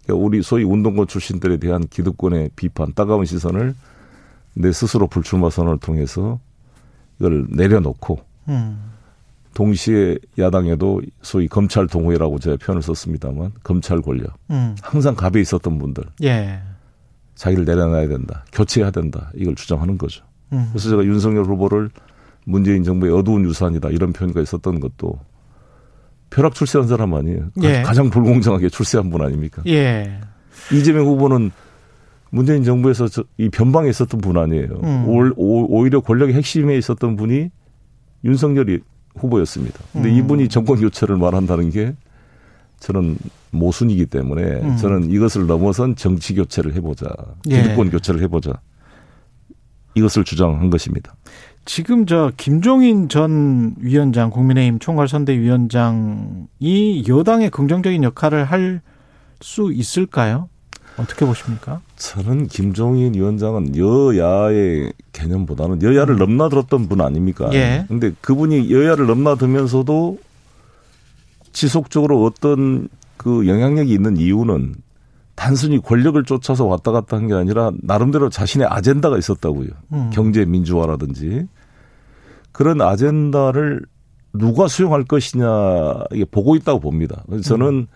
그러니까 0.04 0.24
우리 0.24 0.42
소위 0.42 0.62
운동권 0.62 1.08
출신들에 1.08 1.56
대한 1.56 1.86
기득권의 1.88 2.50
비판, 2.54 2.92
따가운 2.92 3.24
시선을 3.24 3.74
내 4.54 4.72
스스로 4.72 5.06
불출마 5.06 5.50
선언을 5.50 5.78
통해서 5.78 6.38
이걸 7.18 7.46
내려놓고 7.50 8.20
음. 8.48 8.78
동시에 9.54 10.18
야당에도 10.38 11.00
소위 11.22 11.48
검찰 11.48 11.86
동호회라고 11.86 12.38
제가 12.38 12.56
표현을 12.58 12.82
썼습니다만 12.82 13.52
검찰 13.62 14.02
권력 14.02 14.34
음. 14.50 14.76
항상 14.82 15.14
갑에 15.14 15.40
있었던 15.40 15.78
분들 15.78 16.04
예. 16.24 16.60
자기를 17.34 17.64
내려놔야 17.64 18.08
된다. 18.08 18.44
교체해야 18.52 18.90
된다. 18.90 19.30
이걸 19.34 19.54
주장하는 19.54 19.96
거죠. 19.96 20.24
음. 20.52 20.68
그래서 20.72 20.90
제가 20.90 21.04
윤석열 21.04 21.44
후보를 21.44 21.90
문재인 22.44 22.84
정부의 22.84 23.12
어두운 23.12 23.44
유산이다. 23.44 23.90
이런 23.90 24.12
표현가 24.12 24.40
있었던 24.40 24.80
것도 24.80 25.18
벼락 26.30 26.54
출세한 26.54 26.88
사람 26.88 27.14
아니에요. 27.14 27.50
예. 27.62 27.82
가장 27.82 28.10
불공정하게 28.10 28.68
출세한 28.68 29.10
분 29.10 29.22
아닙니까? 29.22 29.62
예. 29.66 30.20
이재명 30.72 31.06
후보는 31.06 31.50
문재인 32.30 32.62
정부에서 32.64 33.06
이 33.38 33.48
변방에 33.48 33.88
있었던 33.88 34.20
분 34.20 34.36
아니에요. 34.36 34.80
음. 34.82 35.04
오, 35.36 35.86
히려 35.86 36.00
권력의 36.00 36.34
핵심에 36.34 36.76
있었던 36.76 37.16
분이 37.16 37.50
윤석열이 38.24 38.80
후보였습니다. 39.16 39.78
근데 39.92 40.10
음. 40.10 40.14
이분이 40.16 40.48
정권 40.48 40.78
교체를 40.80 41.16
말한다는 41.16 41.70
게 41.70 41.94
저는 42.80 43.16
모순이기 43.50 44.06
때문에 44.06 44.42
음. 44.42 44.76
저는 44.76 45.10
이것을 45.10 45.46
넘어선 45.46 45.96
정치 45.96 46.34
교체를 46.34 46.74
해보자. 46.74 47.08
예. 47.48 47.62
기득권 47.62 47.86
예. 47.86 47.90
교체를 47.90 48.20
해보자. 48.22 48.52
이것을 49.94 50.24
주장한 50.24 50.70
것입니다. 50.70 51.14
지금 51.64 52.06
저 52.06 52.30
김종인 52.36 53.08
전 53.08 53.74
위원장 53.78 54.30
국민의힘 54.30 54.78
총괄선대위원장이 54.78 56.46
여당의 57.08 57.50
긍정적인 57.50 58.04
역할을 58.04 58.44
할 58.44 58.80
수 59.40 59.72
있을까요? 59.72 60.48
어떻게 60.96 61.24
보십니까? 61.24 61.80
저는 61.96 62.48
김종인 62.48 63.14
위원장은 63.14 63.76
여야의 63.76 64.92
개념보다는 65.12 65.82
여야를 65.82 66.16
음. 66.16 66.18
넘나들었던 66.18 66.88
분 66.88 67.00
아닙니까? 67.00 67.50
예. 67.52 67.84
근데 67.86 68.12
그분이 68.20 68.72
여야를 68.72 69.06
넘나들면서도 69.06 70.18
지속적으로 71.52 72.24
어떤 72.24 72.88
그 73.16 73.46
영향력이 73.46 73.92
있는 73.92 74.16
이유는 74.16 74.74
단순히 75.38 75.78
권력을 75.80 76.20
쫓아서 76.24 76.66
왔다 76.66 76.90
갔다 76.90 77.16
한 77.16 77.28
게 77.28 77.34
아니라 77.34 77.70
나름대로 77.82 78.28
자신의 78.28 78.66
아젠다가 78.68 79.16
있었다고요. 79.18 79.68
음. 79.92 80.10
경제 80.12 80.44
민주화라든지 80.44 81.46
그런 82.52 82.80
아젠다를 82.80 83.82
누가 84.32 84.66
수용할 84.66 85.04
것이냐 85.04 85.46
이게 86.12 86.24
보고 86.24 86.56
있다고 86.56 86.80
봅니다. 86.80 87.22
그래서 87.28 87.44
저는 87.50 87.66
음. 87.68 87.86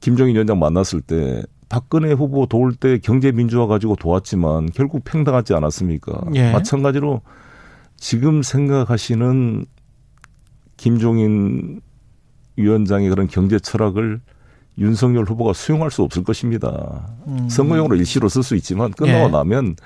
김정인 0.00 0.34
위원장 0.34 0.58
만났을 0.58 1.00
때 1.00 1.42
박근혜 1.68 2.12
후보 2.12 2.46
도울 2.46 2.74
때 2.74 2.98
경제 2.98 3.30
민주화 3.32 3.66
가지고 3.66 3.96
도왔지만 3.96 4.70
결국 4.74 5.02
팽당하지 5.04 5.54
않았습니까? 5.54 6.24
예. 6.34 6.52
마찬가지로 6.52 7.22
지금 7.96 8.42
생각하시는 8.42 9.64
김종인 10.76 11.80
위원장의 12.56 13.08
그런 13.08 13.26
경제 13.28 13.58
철학을 13.58 14.20
윤석열 14.78 15.24
후보가 15.24 15.52
수용할 15.52 15.90
수 15.90 16.02
없을 16.02 16.24
것입니다. 16.24 17.08
음. 17.26 17.48
선거용으로 17.48 17.96
일시로 17.96 18.28
쓸 18.28 18.42
수 18.42 18.56
있지만 18.56 18.90
끝나고 18.92 19.26
예. 19.26 19.28
나면 19.28 19.76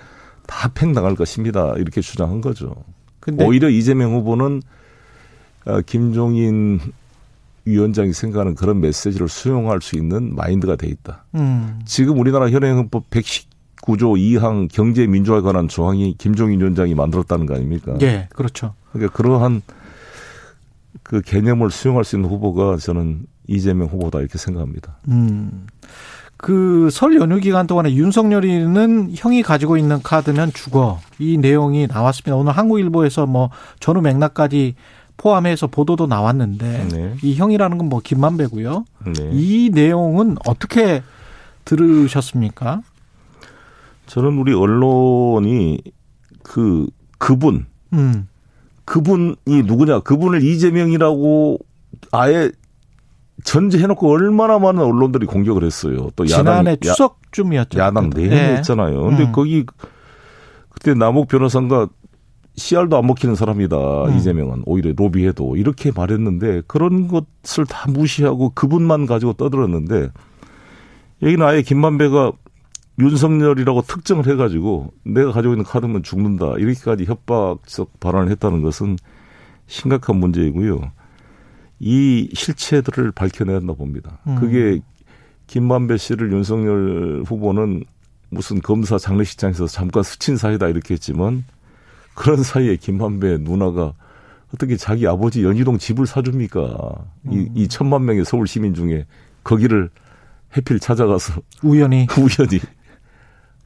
다 0.47 0.71
팽당할 0.75 1.15
것입니다. 1.15 1.75
이렇게 1.77 2.01
주장한 2.01 2.41
거죠. 2.41 2.75
오히려 3.39 3.69
이재명 3.69 4.15
후보는 4.15 4.63
어, 5.67 5.81
김종인 5.83 6.81
위원장이 7.67 8.15
생각하는 8.15 8.55
그런 8.55 8.81
메시지를 8.81 9.29
수용할 9.29 9.83
수 9.83 9.97
있는 9.97 10.35
마인드가 10.35 10.77
돼 10.77 10.87
있다. 10.89 11.25
음. 11.35 11.81
지금 11.85 12.19
우리나라 12.19 12.49
현행 12.49 12.79
헌법 12.79 13.11
119조 13.11 14.17
2항 14.17 14.69
경제 14.73 15.07
민주화에 15.07 15.43
관한 15.43 15.69
조항이 15.69 16.15
김종인 16.17 16.61
위원장이 16.61 16.95
만들었다는 16.95 17.45
거 17.45 17.55
아닙니까? 17.55 17.97
예, 18.01 18.29
그렇죠. 18.35 18.75
그러니까 18.93 19.15
그러한 19.15 19.61
그 21.03 21.21
개념을 21.23 21.71
수용할 21.71 22.05
수 22.05 22.17
있는 22.17 22.29
후보가 22.31 22.77
저는 22.79 23.27
이재명 23.47 23.89
후보다 23.89 24.21
이렇게 24.21 24.39
생각합니다. 24.39 24.99
음. 25.09 25.67
그 26.37 26.89
설 26.93 27.17
연휴 27.17 27.41
기간 27.41 27.67
동안에 27.67 27.93
윤석열이는 27.95 29.11
형이 29.17 29.43
가지고 29.43 29.77
있는 29.77 30.01
카드면 30.03 30.53
죽어. 30.53 31.01
이 31.19 31.37
내용이 31.37 31.87
나왔습니다. 31.89 32.37
오늘 32.37 32.53
한국일보에서 32.53 33.27
뭐 33.27 33.51
전후 33.81 34.01
맥락까지 34.03 34.75
포함해서 35.17 35.67
보도도 35.67 36.07
나왔는데 36.07 36.89
네. 36.93 37.15
이 37.23 37.35
형이라는 37.35 37.77
건 37.79 37.89
뭐 37.89 38.01
김만배고요. 38.03 38.85
네. 39.07 39.31
이 39.33 39.71
내용은 39.73 40.37
어떻게 40.47 41.03
들으셨습니까? 41.65 42.83
저는 44.07 44.39
우리 44.39 44.55
언론이 44.55 45.81
그 46.43 46.87
그분 47.19 47.67
음. 47.93 48.29
그분이 48.89 49.63
누구냐? 49.65 50.01
그분을 50.01 50.43
이재명이라고 50.43 51.59
아예 52.11 52.51
전제해놓고 53.45 54.11
얼마나 54.11 54.59
많은 54.59 54.83
언론들이 54.83 55.27
공격을 55.27 55.63
했어요. 55.63 56.09
또 56.17 56.25
지난해 56.25 56.73
야당, 56.73 56.77
추석쯤이었죠. 56.81 57.79
야당 57.79 58.11
내내 58.11 58.29
네. 58.29 58.57
했잖아요. 58.57 59.03
근데 59.05 59.25
음. 59.25 59.33
거기 59.33 59.67
그때 60.71 60.95
남욱 60.95 61.29
변호사가 61.29 61.89
씨알도 62.57 62.97
안 62.97 63.07
먹히는 63.07 63.35
사람이다. 63.35 63.77
음. 63.77 64.17
이재명은 64.17 64.63
오히려 64.65 64.93
로비해도 64.97 65.57
이렇게 65.57 65.93
말했는데 65.95 66.63
그런 66.67 67.09
것을 67.09 67.67
다 67.67 67.91
무시하고 67.91 68.53
그분만 68.55 69.05
가지고 69.07 69.35
떠들었는데 69.35 70.09
여기는 71.23 71.47
아예 71.47 71.61
김만배가 71.63 72.33
윤석열이라고 72.99 73.83
특정을 73.83 74.27
해가지고 74.27 74.93
내가 75.05 75.33
가지고 75.33 75.55
있는 75.55 75.65
카드면 75.65 76.03
죽는다 76.03 76.55
이렇게까지 76.59 77.05
협박적 77.05 78.01
발언을 78.01 78.31
했다는 78.33 78.63
것은 78.63 78.97
심각한 79.67 80.17
문제이고요. 80.17 80.91
이 81.81 82.29
실체들을 82.33 83.13
밝혀내야 83.13 83.57
한다 83.57 83.75
봅니다. 83.75 84.19
음. 84.27 84.37
그게 84.37 84.81
김만배 85.47 85.97
씨를 85.97 86.33
윤석열 86.33 87.23
후보는 87.25 87.85
무슨 88.31 88.61
검사 88.61 88.99
장례식장에서 88.99 89.69
잠깐 89.69 90.03
스친 90.03 90.37
사이다 90.37 90.69
이렇게 90.69 90.95
했지만 90.95 91.45
그런 92.15 92.43
사이에 92.43 92.77
김만배 92.77 93.39
누나가 93.39 93.95
어떻게 94.53 94.77
자기 94.77 95.07
아버지 95.07 95.45
연희동 95.45 95.79
집을 95.79 96.07
사줍니까? 96.07 96.61
음. 97.27 97.33
이, 97.33 97.63
이 97.63 97.69
천만 97.69 98.05
명의 98.05 98.25
서울 98.25 98.47
시민 98.49 98.75
중에 98.75 99.07
거기를 99.45 99.89
해필 100.57 100.81
찾아가서 100.81 101.41
우연히 101.63 102.07
우연히 102.19 102.61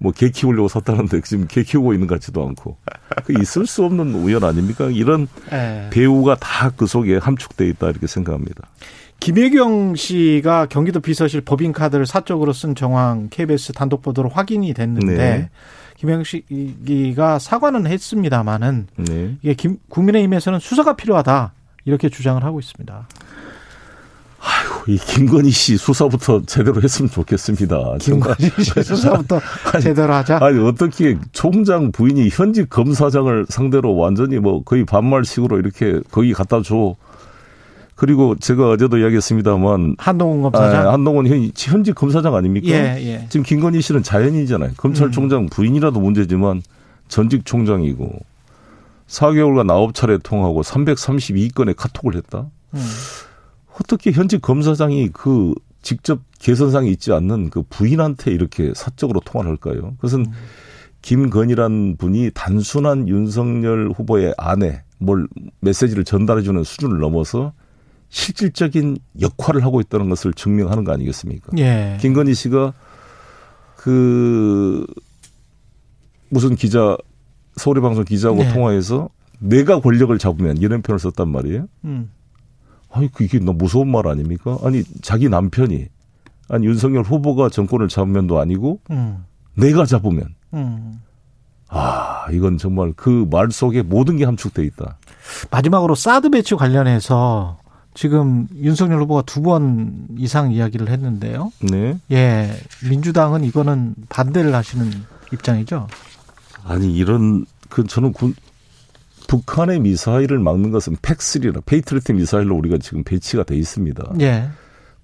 뭐 0.02 0.12
개 0.12 0.28
키우려고 0.30 0.68
샀다는데 0.68 1.20
지금 1.22 1.46
개 1.46 1.62
키우고 1.62 1.92
있는 1.94 2.06
것 2.06 2.16
같지도 2.16 2.46
않고 2.46 2.76
그 3.24 3.34
있을 3.40 3.66
수 3.66 3.84
없는 3.84 4.14
우연 4.14 4.42
아닙니까? 4.44 4.86
이런 4.90 5.28
에. 5.52 5.86
예. 5.86 5.90
배우가 5.90 6.36
다 6.36 6.70
그 6.76 6.86
속에 6.86 7.16
함축돼 7.18 7.68
있다 7.68 7.90
이렇게 7.90 8.06
생각합니다. 8.06 8.62
김혜경 9.20 9.94
씨가 9.94 10.66
경기도 10.66 10.98
비서실 11.00 11.42
법인카드를 11.42 12.06
사적으로 12.06 12.52
쓴 12.52 12.74
정황 12.74 13.28
KBS 13.30 13.72
단독 13.72 14.02
보도로 14.02 14.28
확인이 14.30 14.74
됐는데 14.74 15.16
네. 15.16 15.50
김영식이가 15.96 17.38
사과는 17.38 17.86
했습니다마는 17.86 18.86
네. 18.96 19.36
이게 19.42 19.54
김, 19.54 19.76
국민의힘에서는 19.88 20.58
수사가 20.58 20.96
필요하다 20.96 21.52
이렇게 21.84 22.08
주장을 22.08 22.42
하고 22.42 22.58
있습니다. 22.58 23.06
이 24.86 24.98
김건희 24.98 25.50
씨 25.50 25.76
수사부터 25.76 26.42
제대로 26.46 26.82
했으면 26.82 27.08
좋겠습니다. 27.10 27.98
김건희 28.00 28.50
씨 28.58 28.82
수사부터 28.82 29.40
아니, 29.72 29.82
제대로 29.82 30.12
하자. 30.12 30.38
아니 30.42 30.58
어떻게 30.58 31.16
총장 31.32 31.92
부인이 31.92 32.28
현직 32.30 32.68
검사장을 32.68 33.46
상대로 33.48 33.96
완전히 33.96 34.38
뭐 34.38 34.62
거의 34.64 34.84
반말식으로 34.84 35.58
이렇게 35.58 36.00
거기 36.10 36.32
갖다 36.32 36.62
줘. 36.62 36.96
그리고 37.94 38.34
제가 38.36 38.70
어제도 38.70 38.98
이야기했습니다만 38.98 39.94
한동훈 39.98 40.42
검사장. 40.42 40.88
아, 40.88 40.92
한동훈 40.94 41.28
현, 41.28 41.50
현직 41.56 41.94
검사장 41.94 42.34
아닙니까? 42.34 42.66
예, 42.68 42.96
예. 43.00 43.26
지금 43.28 43.44
김건희 43.44 43.80
씨는 43.80 44.02
자연이잖아요. 44.02 44.72
검찰총장 44.76 45.46
부인이라도 45.46 46.00
문제지만 46.00 46.62
전직 47.06 47.44
총장이고 47.44 48.18
4개월간 49.06 49.92
9차례 49.92 50.20
통하고 50.20 50.62
332건의 50.62 51.76
카톡을 51.76 52.16
했다. 52.16 52.46
음. 52.74 52.80
어떻게 53.80 54.12
현직 54.12 54.42
검사장이 54.42 55.08
그 55.12 55.54
직접 55.82 56.20
개선상이 56.38 56.90
있지 56.90 57.12
않는 57.12 57.50
그 57.50 57.62
부인한테 57.62 58.30
이렇게 58.32 58.72
사적으로 58.74 59.20
통화를 59.20 59.50
할까요? 59.50 59.94
그것은 59.96 60.20
음. 60.20 60.32
김건희란 61.02 61.96
분이 61.96 62.30
단순한 62.32 63.08
윤석열 63.08 63.90
후보의 63.90 64.34
아내, 64.38 64.82
뭘 64.98 65.26
메시지를 65.60 66.04
전달해주는 66.04 66.62
수준을 66.62 67.00
넘어서 67.00 67.52
실질적인 68.08 68.98
역할을 69.20 69.64
하고 69.64 69.80
있다는 69.80 70.08
것을 70.08 70.32
증명하는 70.32 70.84
거 70.84 70.92
아니겠습니까? 70.92 71.52
예. 71.58 71.98
김건희 72.00 72.34
씨가 72.34 72.72
그 73.76 74.86
무슨 76.28 76.54
기자 76.54 76.96
서울의 77.56 77.82
방송 77.82 78.04
기자하고 78.04 78.42
네. 78.42 78.52
통화해서 78.52 79.08
내가 79.38 79.80
권력을 79.80 80.16
잡으면 80.18 80.58
이런 80.58 80.82
표현을 80.82 81.00
썼단 81.00 81.28
말이에요. 81.28 81.66
음. 81.84 82.10
아니 82.92 83.10
그게 83.10 83.38
너무 83.38 83.58
무서운 83.58 83.90
말 83.90 84.06
아닙니까? 84.06 84.58
아니 84.62 84.82
자기 85.02 85.28
남편이 85.28 85.86
아니 86.48 86.66
윤석열 86.66 87.02
후보가 87.02 87.48
정권을 87.48 87.88
잡으면도 87.88 88.38
아니고 88.38 88.80
음. 88.90 89.24
내가 89.54 89.84
잡으면 89.86 90.34
음. 90.54 91.00
아 91.68 92.26
이건 92.32 92.58
정말 92.58 92.92
그 92.92 93.26
말 93.30 93.50
속에 93.50 93.82
모든 93.82 94.16
게 94.18 94.24
함축돼 94.24 94.64
있다. 94.64 94.98
마지막으로 95.50 95.94
사드 95.94 96.30
배치 96.30 96.54
관련해서 96.54 97.58
지금 97.94 98.46
윤석열 98.54 99.00
후보가 99.02 99.22
두 99.22 99.42
번 99.42 100.06
이상 100.18 100.52
이야기를 100.52 100.88
했는데요. 100.90 101.50
네. 101.70 101.98
예. 102.10 102.50
민주당은 102.88 103.44
이거는 103.44 103.94
반대를 104.10 104.54
하시는 104.54 104.90
입장이죠. 105.32 105.86
아니 106.64 106.94
이런 106.94 107.46
그 107.70 107.84
저는 107.84 108.12
군 108.12 108.34
북한의 109.36 109.80
미사일을 109.80 110.38
막는 110.40 110.72
것은 110.72 110.96
PAC3라 110.96 111.64
패트리어트 111.64 112.12
미사일로 112.12 112.54
우리가 112.54 112.76
지금 112.76 113.02
배치가 113.02 113.42
돼 113.44 113.56
있습니다. 113.56 114.12
예. 114.20 114.48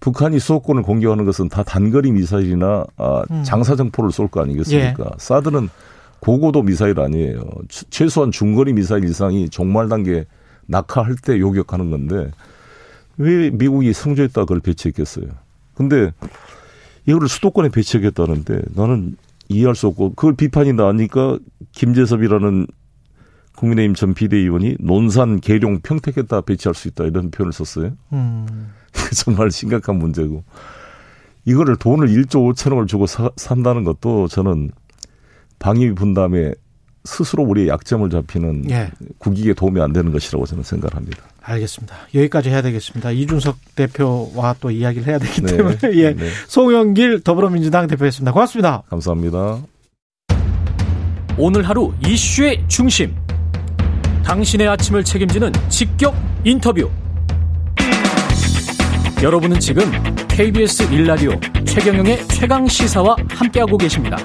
북한이 0.00 0.38
수도권을 0.38 0.82
공격하는 0.82 1.24
것은 1.24 1.48
다 1.48 1.62
단거리 1.62 2.12
미사일이나 2.12 2.84
아, 2.98 3.22
음. 3.30 3.42
장사정포를 3.42 4.12
쏠 4.12 4.28
거 4.28 4.42
아니겠습니까? 4.42 5.12
사드는 5.16 5.70
고고도 6.20 6.62
미사일 6.62 7.00
아니에요. 7.00 7.40
추- 7.68 7.86
최소한 7.88 8.30
중거리 8.30 8.74
미사일 8.74 9.04
이상이 9.04 9.48
종말 9.48 9.88
단계 9.88 10.26
낙하할 10.66 11.16
때 11.16 11.38
요격하는 11.40 11.90
건데 11.90 12.30
왜 13.16 13.48
미국이 13.48 13.94
성조했다 13.94 14.42
그걸 14.42 14.60
배치했겠어요? 14.60 15.24
근데 15.74 16.12
이거를 17.06 17.28
수도권에 17.28 17.70
배치하겠다는데 17.70 18.60
나는 18.74 19.16
이해할 19.48 19.74
수 19.74 19.86
없고 19.86 20.10
그걸 20.10 20.34
비판이 20.34 20.74
나니까 20.74 21.38
김재섭이라는 21.72 22.66
국민의힘 23.58 23.94
전 23.94 24.14
비대위원이 24.14 24.76
논산, 24.78 25.40
계룡, 25.40 25.80
평택에다 25.80 26.42
배치할 26.42 26.74
수 26.74 26.86
있다 26.88 27.04
이런 27.04 27.30
표현을 27.30 27.52
썼어요. 27.52 27.92
음. 28.12 28.72
정말 29.14 29.50
심각한 29.50 29.96
문제고 29.96 30.44
이거를 31.44 31.76
돈을 31.76 32.08
1조 32.08 32.54
5천억을 32.54 32.86
주고 32.86 33.06
사, 33.06 33.30
산다는 33.36 33.82
것도 33.82 34.28
저는 34.28 34.70
방위 35.58 35.92
분담에 35.92 36.52
스스로 37.04 37.42
우리의 37.42 37.68
약점을 37.68 38.08
잡히는 38.10 38.70
예. 38.70 38.90
국익에 39.18 39.54
도움이 39.54 39.80
안 39.80 39.92
되는 39.92 40.12
것이라고 40.12 40.46
저는 40.46 40.62
생각합니다. 40.62 41.18
알겠습니다. 41.40 41.96
여기까지 42.14 42.50
해야 42.50 42.62
되겠습니다. 42.62 43.10
이준석 43.10 43.56
대표와 43.74 44.56
또 44.60 44.70
이야기를 44.70 45.06
해야 45.06 45.18
되기 45.18 45.40
네. 45.40 45.56
때문에 45.56 45.78
예. 45.94 46.14
네. 46.14 46.28
송영길 46.46 47.22
더불어민주당 47.22 47.86
대표였습니다. 47.88 48.32
고맙습니다. 48.32 48.82
감사합니다. 48.88 49.62
오늘 51.38 51.62
하루 51.62 51.92
이슈의 52.04 52.64
중심. 52.68 53.16
당신의 54.28 54.68
아침을 54.68 55.04
책임지는 55.04 55.50
직격 55.70 56.14
인터뷰. 56.44 56.90
여러분은 59.22 59.58
지금 59.58 59.84
KBS 60.28 60.92
일라디오 60.92 61.30
최경영의 61.64 62.28
최강 62.28 62.66
시사와 62.66 63.16
함께하고 63.30 63.78
계십니다. 63.78 64.18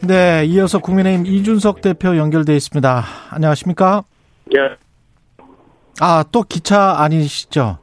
네, 0.00 0.44
이어서 0.46 0.80
국민의힘 0.80 1.26
이준석 1.26 1.80
대표 1.80 2.16
연결돼 2.16 2.56
있습니다. 2.56 3.04
안녕하십니까? 3.30 4.02
예, 4.56 4.76
아, 6.00 6.24
또 6.32 6.42
기차 6.42 6.96
아니시죠? 6.98 7.78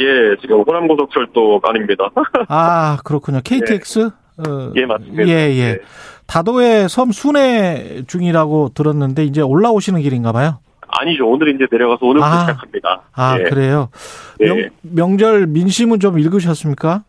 예, 0.00 0.40
지금 0.40 0.62
호남고속철도 0.62 1.60
아닙니다. 1.64 2.10
아, 2.48 2.96
그렇군요. 3.04 3.42
KTX? 3.44 4.10
어, 4.48 4.72
예, 4.76 4.86
맞습니다. 4.86 5.26
예, 5.26 5.32
예. 5.54 5.72
네. 5.74 5.78
다도해 6.26 6.88
섬 6.88 7.10
순회 7.12 8.02
중이라고 8.06 8.70
들었는데 8.74 9.24
이제 9.24 9.40
올라오시는 9.40 10.00
길인가 10.02 10.32
봐요. 10.32 10.58
아니죠. 10.88 11.28
오늘 11.28 11.54
이제 11.54 11.66
내려가서 11.70 12.04
오늘부터 12.06 12.26
아. 12.26 12.40
시작합니다. 12.40 13.02
아, 13.12 13.38
예. 13.38 13.44
그래요. 13.44 13.88
예. 14.40 14.46
명, 14.46 14.70
명절 14.82 15.46
민심은 15.46 16.00
좀 16.00 16.18
읽으셨습니까? 16.18 17.04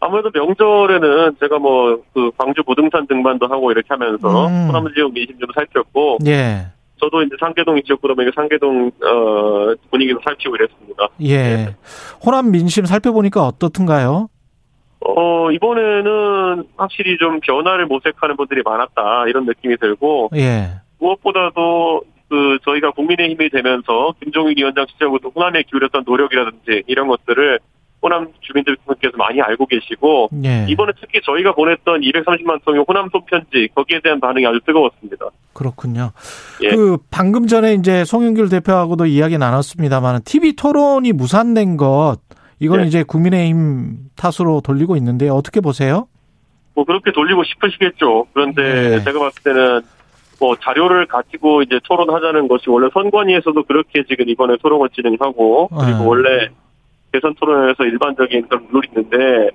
아무래도 0.00 0.30
명절에는 0.32 1.36
제가 1.40 1.58
뭐 1.58 1.98
그 2.14 2.30
광주 2.36 2.62
부동산 2.64 3.06
등반도 3.06 3.46
하고 3.46 3.70
이렇게 3.70 3.86
하면서 3.90 4.46
음. 4.48 4.68
호남 4.68 4.92
지역 4.94 5.12
민심 5.12 5.38
좀 5.38 5.48
살폈고 5.54 6.18
예. 6.26 6.66
저도 7.00 7.22
이제 7.22 7.36
상계동 7.38 7.80
지역구로 7.86 8.16
보니까 8.16 8.32
상계동 8.34 8.88
어 8.88 9.74
분위기도 9.90 10.18
살피고 10.24 10.56
이랬습니다. 10.56 11.08
예. 11.22 11.76
호남 12.24 12.50
민심 12.50 12.84
살펴보니까 12.86 13.46
어떻든가요? 13.46 14.28
어 15.00 15.50
이번에는 15.52 16.64
확실히 16.76 17.18
좀 17.18 17.40
변화를 17.40 17.86
모색하는 17.86 18.36
분들이 18.36 18.62
많았다 18.64 19.26
이런 19.28 19.44
느낌이 19.46 19.76
들고 19.76 20.30
예. 20.36 20.80
무엇보다도 20.98 22.02
그 22.28 22.58
저희가 22.64 22.90
국민의힘이 22.90 23.48
되면서 23.50 24.14
김종인 24.22 24.56
위원장 24.56 24.86
시절부터 24.88 25.30
호남에 25.30 25.62
기울였던 25.62 26.04
노력이라든지 26.06 26.82
이런 26.86 27.08
것들을 27.08 27.60
호남 28.02 28.28
주민들께서 28.40 29.16
많이 29.16 29.40
알고 29.40 29.66
계시고 29.66 30.30
예. 30.44 30.66
이번에 30.68 30.92
특히 31.00 31.20
저희가 31.24 31.52
보냈던 31.52 32.00
230만 32.00 32.64
통의 32.64 32.84
호남 32.86 33.08
손편지 33.10 33.68
거기에 33.74 34.00
대한 34.02 34.20
반응이 34.20 34.46
아주 34.46 34.60
뜨거웠습니다. 34.64 35.26
그렇군요. 35.52 36.12
예. 36.62 36.70
그 36.70 36.98
방금 37.10 37.46
전에 37.48 37.74
이제 37.74 38.04
송영길 38.04 38.48
대표하고도 38.50 39.06
이야기 39.06 39.36
나눴습니다만 39.36 40.22
TV 40.24 40.54
토론이 40.54 41.12
무산된 41.12 41.76
것 41.76 42.18
이건 42.60 42.80
네. 42.80 42.86
이제 42.86 43.02
국민의힘 43.02 44.10
탓으로 44.16 44.60
돌리고 44.60 44.96
있는데 44.96 45.28
어떻게 45.28 45.60
보세요? 45.60 46.08
뭐 46.74 46.84
그렇게 46.84 47.12
돌리고 47.12 47.44
싶으시겠죠. 47.44 48.26
그런데 48.32 48.62
네. 48.62 49.04
제가 49.04 49.18
봤을 49.18 49.42
때는 49.42 49.80
뭐 50.40 50.56
자료를 50.56 51.06
가지고 51.06 51.62
이제 51.62 51.80
토론하자는 51.84 52.48
것이 52.48 52.70
원래 52.70 52.88
선관위에서도 52.92 53.64
그렇게 53.64 54.04
지금 54.08 54.28
이번에 54.28 54.56
토론을 54.62 54.88
진행하고 54.90 55.68
그리고 55.68 55.98
네. 55.98 56.06
원래 56.06 56.48
대선 57.12 57.34
토론에서 57.34 57.84
일반적인 57.84 58.48
그런 58.48 58.66
룰이 58.70 58.86
있는데 58.88 59.50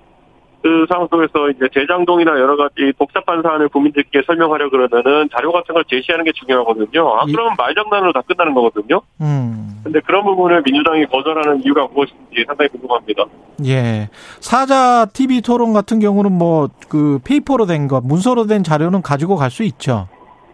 그 0.63 0.85
상황 0.89 1.07
속에서 1.11 1.49
이제 1.49 1.67
대장동이나 1.73 2.31
여러 2.39 2.55
가지 2.55 2.93
복잡한 2.97 3.41
사안을 3.43 3.67
국민들께 3.67 4.21
설명하려 4.25 4.69
그러면은 4.69 5.27
자료 5.35 5.51
같은 5.51 5.73
걸 5.75 5.83
제시하는 5.89 6.23
게 6.23 6.31
중요하거든요. 6.31 7.15
아 7.19 7.25
이- 7.27 7.33
그러면 7.33 7.53
말장난으로 7.57 8.13
다 8.13 8.21
끝나는 8.25 8.53
거거든요. 8.53 9.01
음. 9.19 9.81
근데 9.83 9.99
그런 9.99 10.23
부분을 10.23 10.61
민주당이 10.65 11.05
거절하는 11.07 11.61
이유가 11.65 11.85
무엇인지 11.93 12.45
상당히 12.47 12.69
궁금합니다. 12.69 13.25
예. 13.65 14.07
사자 14.39 15.05
TV 15.05 15.41
토론 15.41 15.73
같은 15.73 15.99
경우는 15.99 16.31
뭐 16.31 16.69
그 16.87 17.19
페이퍼로 17.25 17.65
된 17.65 17.89
것, 17.89 18.01
문서로 18.05 18.45
된 18.47 18.63
자료는 18.63 19.01
가지고 19.01 19.35
갈 19.35 19.51
수 19.51 19.63
있죠. 19.63 20.07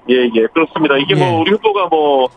예, 0.10 0.16
예, 0.34 0.48
그렇습니다. 0.54 0.98
이게 0.98 1.14
예. 1.16 1.20
뭐 1.32 1.42
우리 1.42 1.52
후보가 1.52 1.88
뭐 1.92 2.28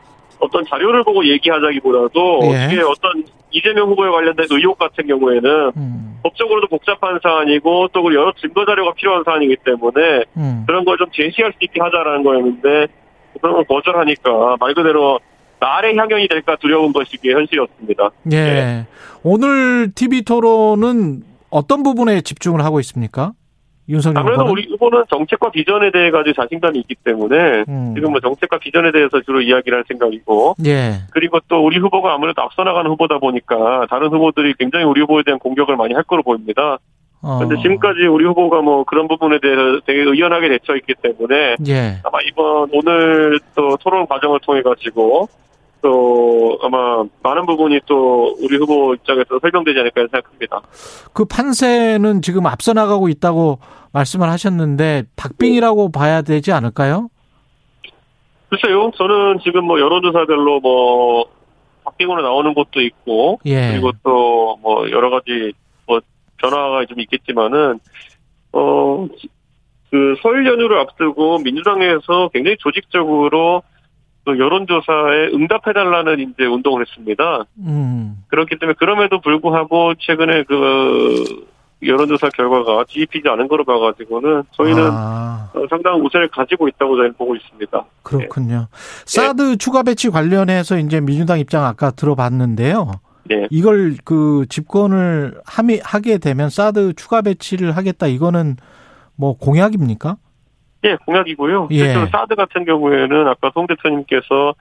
어떤 0.42 0.64
자료를 0.68 1.05
보고 1.05 1.24
얘기하자기보다도 1.26 2.40
예. 2.44 2.68
이게 2.72 2.83
어떤 2.83 3.24
이재명 3.52 3.88
후보에 3.88 4.11
관련된 4.11 4.46
의혹 4.50 4.76
같은 4.78 5.07
경우에는 5.07 5.72
음. 5.76 6.18
법적으로도 6.22 6.66
복잡한 6.68 7.18
사안이고 7.22 7.88
또 7.92 8.14
여러 8.14 8.33
증거 8.40 8.64
자료가 8.64 8.92
필요한 8.94 9.22
사안이기 9.24 9.57
때문에 9.64 10.24
음. 10.37 10.64
그런 10.66 10.85
걸 10.85 10.96
좀 10.98 11.07
제시할 11.12 11.52
수 11.52 11.59
있게 11.61 11.81
하자라는 11.81 12.22
거였는데 12.24 12.87
그런 13.40 13.55
걸 13.55 13.64
거절하니까 13.64 14.57
말 14.61 14.74
그대로 14.74 15.18
나의 15.61 15.96
향연이 15.96 16.26
될까 16.28 16.57
두려운 16.57 16.92
것이 16.92 17.16
게 17.18 17.33
현실이었습니다. 17.33 18.11
예. 18.33 18.87
오늘 19.22 19.92
TV 19.94 20.22
토론은 20.22 21.22
어떤 21.50 21.83
부분에 21.85 22.20
집중을 22.22 22.64
하고 22.64 22.81
있습니까? 22.81 23.33
윤석열 23.88 24.18
아무래도 24.18 24.42
후보는? 24.42 24.53
우리 24.53 24.73
후보는 24.73 25.05
정책과 25.11 25.51
비전에 25.51 25.90
대해 25.90 26.11
가지고 26.11 26.40
자신감이 26.40 26.79
있기 26.81 26.95
때문에 27.05 27.64
음. 27.68 27.92
지금 27.95 28.12
뭐 28.12 28.21
정책과 28.21 28.59
비전에 28.59 28.92
대해서 28.92 29.21
주로 29.23 29.40
이야기를 29.40 29.79
할 29.79 29.85
생각이고 29.88 30.55
예. 30.66 31.01
그리고 31.11 31.40
또 31.49 31.64
우리 31.64 31.79
후보가 31.79 32.14
아무래도 32.14 32.42
앞서 32.42 32.62
나가는 32.62 32.88
후보다 32.90 33.18
보니까 33.18 33.87
다른 33.90 34.09
후보들이 34.09 34.55
굉장히 34.59 34.85
우리 34.85 35.01
후보에 35.01 35.23
대한 35.25 35.38
공격을 35.38 35.77
많이 35.77 35.95
할 35.95 36.05
거로 36.05 36.23
보입니다. 36.23 36.79
어. 37.23 37.38
그런데 37.38 37.61
지금까지 37.62 38.07
우리 38.07 38.25
후보가 38.25 38.62
뭐 38.62 38.85
그런 38.85 39.09
부분에 39.09 39.38
대해서 39.40 39.81
되게 39.87 40.01
의연하게 40.01 40.49
대처했기 40.49 40.95
때문에 41.03 41.57
예. 41.68 42.01
아마 42.05 42.18
이번 42.27 42.68
오늘 42.73 43.38
또 43.55 43.77
토론 43.77 44.07
과정을 44.07 44.40
통해 44.42 44.62
가지고 44.62 45.29
또 45.83 46.59
아마 46.62 47.05
많은 47.23 47.45
부분이 47.45 47.81
또 47.87 48.37
우리 48.40 48.57
후보 48.57 48.95
입장에서 48.95 49.38
설명되지 49.40 49.79
않을까 49.81 50.01
생각합니다. 50.12 50.61
그 51.12 51.25
판세는 51.25 52.23
지금 52.23 52.47
앞서 52.47 52.73
나가고 52.73 53.09
있다고 53.09 53.59
말씀을 53.92 54.29
하셨는데 54.31 55.05
박빙이라고 55.16 55.90
봐야 55.90 56.23
되지 56.23 56.53
않을까요? 56.53 57.09
글쎄요, 58.49 58.90
저는 58.97 59.40
지금 59.42 59.64
뭐 59.64 59.81
여론조사별로 59.81 60.61
뭐 60.61 61.25
박빙으로 61.85 62.23
나오는 62.23 62.55
곳도 62.55 62.81
있고 62.81 63.40
예. 63.45 63.73
그리고 63.73 63.90
또 64.05 64.57
뭐 64.62 64.88
여러 64.90 65.11
가지 65.11 65.53
뭐 65.87 66.01
변화가 66.37 66.85
좀 66.87 67.01
있겠지만은 67.01 67.81
어그 68.53 69.09
설 70.23 70.47
연휴를 70.47 70.79
앞두고 70.79 71.38
민주당에서 71.38 72.31
굉장히 72.33 72.57
조직적으로 72.59 73.62
또 74.24 74.38
여론조사에 74.38 75.30
응답해달라는 75.35 76.20
이제 76.20 76.44
운동을 76.44 76.82
했습니다. 76.82 77.44
음. 77.58 78.22
그렇기 78.28 78.58
때문에 78.58 78.74
그럼에도 78.78 79.20
불구하고 79.20 79.94
최근에 79.98 80.44
그 80.44 81.46
여론조사 81.85 82.28
결과가 82.30 82.85
뒤집히지 82.88 83.28
않은 83.28 83.48
거로 83.48 83.64
봐가지고는 83.64 84.44
저희는 84.52 84.88
아, 84.92 85.50
어, 85.52 85.66
상당한 85.68 86.00
우세를 86.00 86.28
가지고 86.28 86.68
있다고 86.68 86.96
저희는 86.96 87.14
보고 87.14 87.35
있습니다. 87.35 87.85
그렇군요. 88.04 88.68
사드 89.04 89.56
추가 89.58 89.82
배치 89.82 90.08
관련해서 90.08 90.78
이제 90.78 91.00
민주당 91.00 91.40
입장 91.40 91.64
아까 91.64 91.90
들어봤는데요. 91.90 92.92
네. 93.24 93.48
이걸 93.50 93.96
그 94.04 94.46
집권을 94.48 95.40
함이 95.44 95.80
하게 95.82 96.18
되면 96.18 96.50
사드 96.50 96.94
추가 96.94 97.22
배치를 97.22 97.76
하겠다 97.76 98.06
이거는 98.06 98.56
뭐 99.16 99.37
공약입니까? 99.37 100.16
예, 100.85 100.97
공약이고요. 101.07 101.68
예. 101.71 101.77
실제로 101.79 102.07
사드 102.07 102.35
같은 102.35 102.64
경우에는 102.64 103.29
아까 103.29 103.51
송 103.55 103.66
대표님께서 103.66 104.55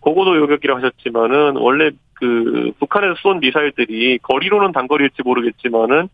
고고도 0.00 0.36
요격이라 0.36 0.76
하셨지만은 0.76 1.56
원래 1.56 1.90
그 2.14 2.72
북한에서 2.78 3.14
쏜 3.22 3.40
미사일들이 3.40 4.18
거리로는 4.22 4.72
단거리일지 4.72 5.22
모르겠지만은 5.24 6.08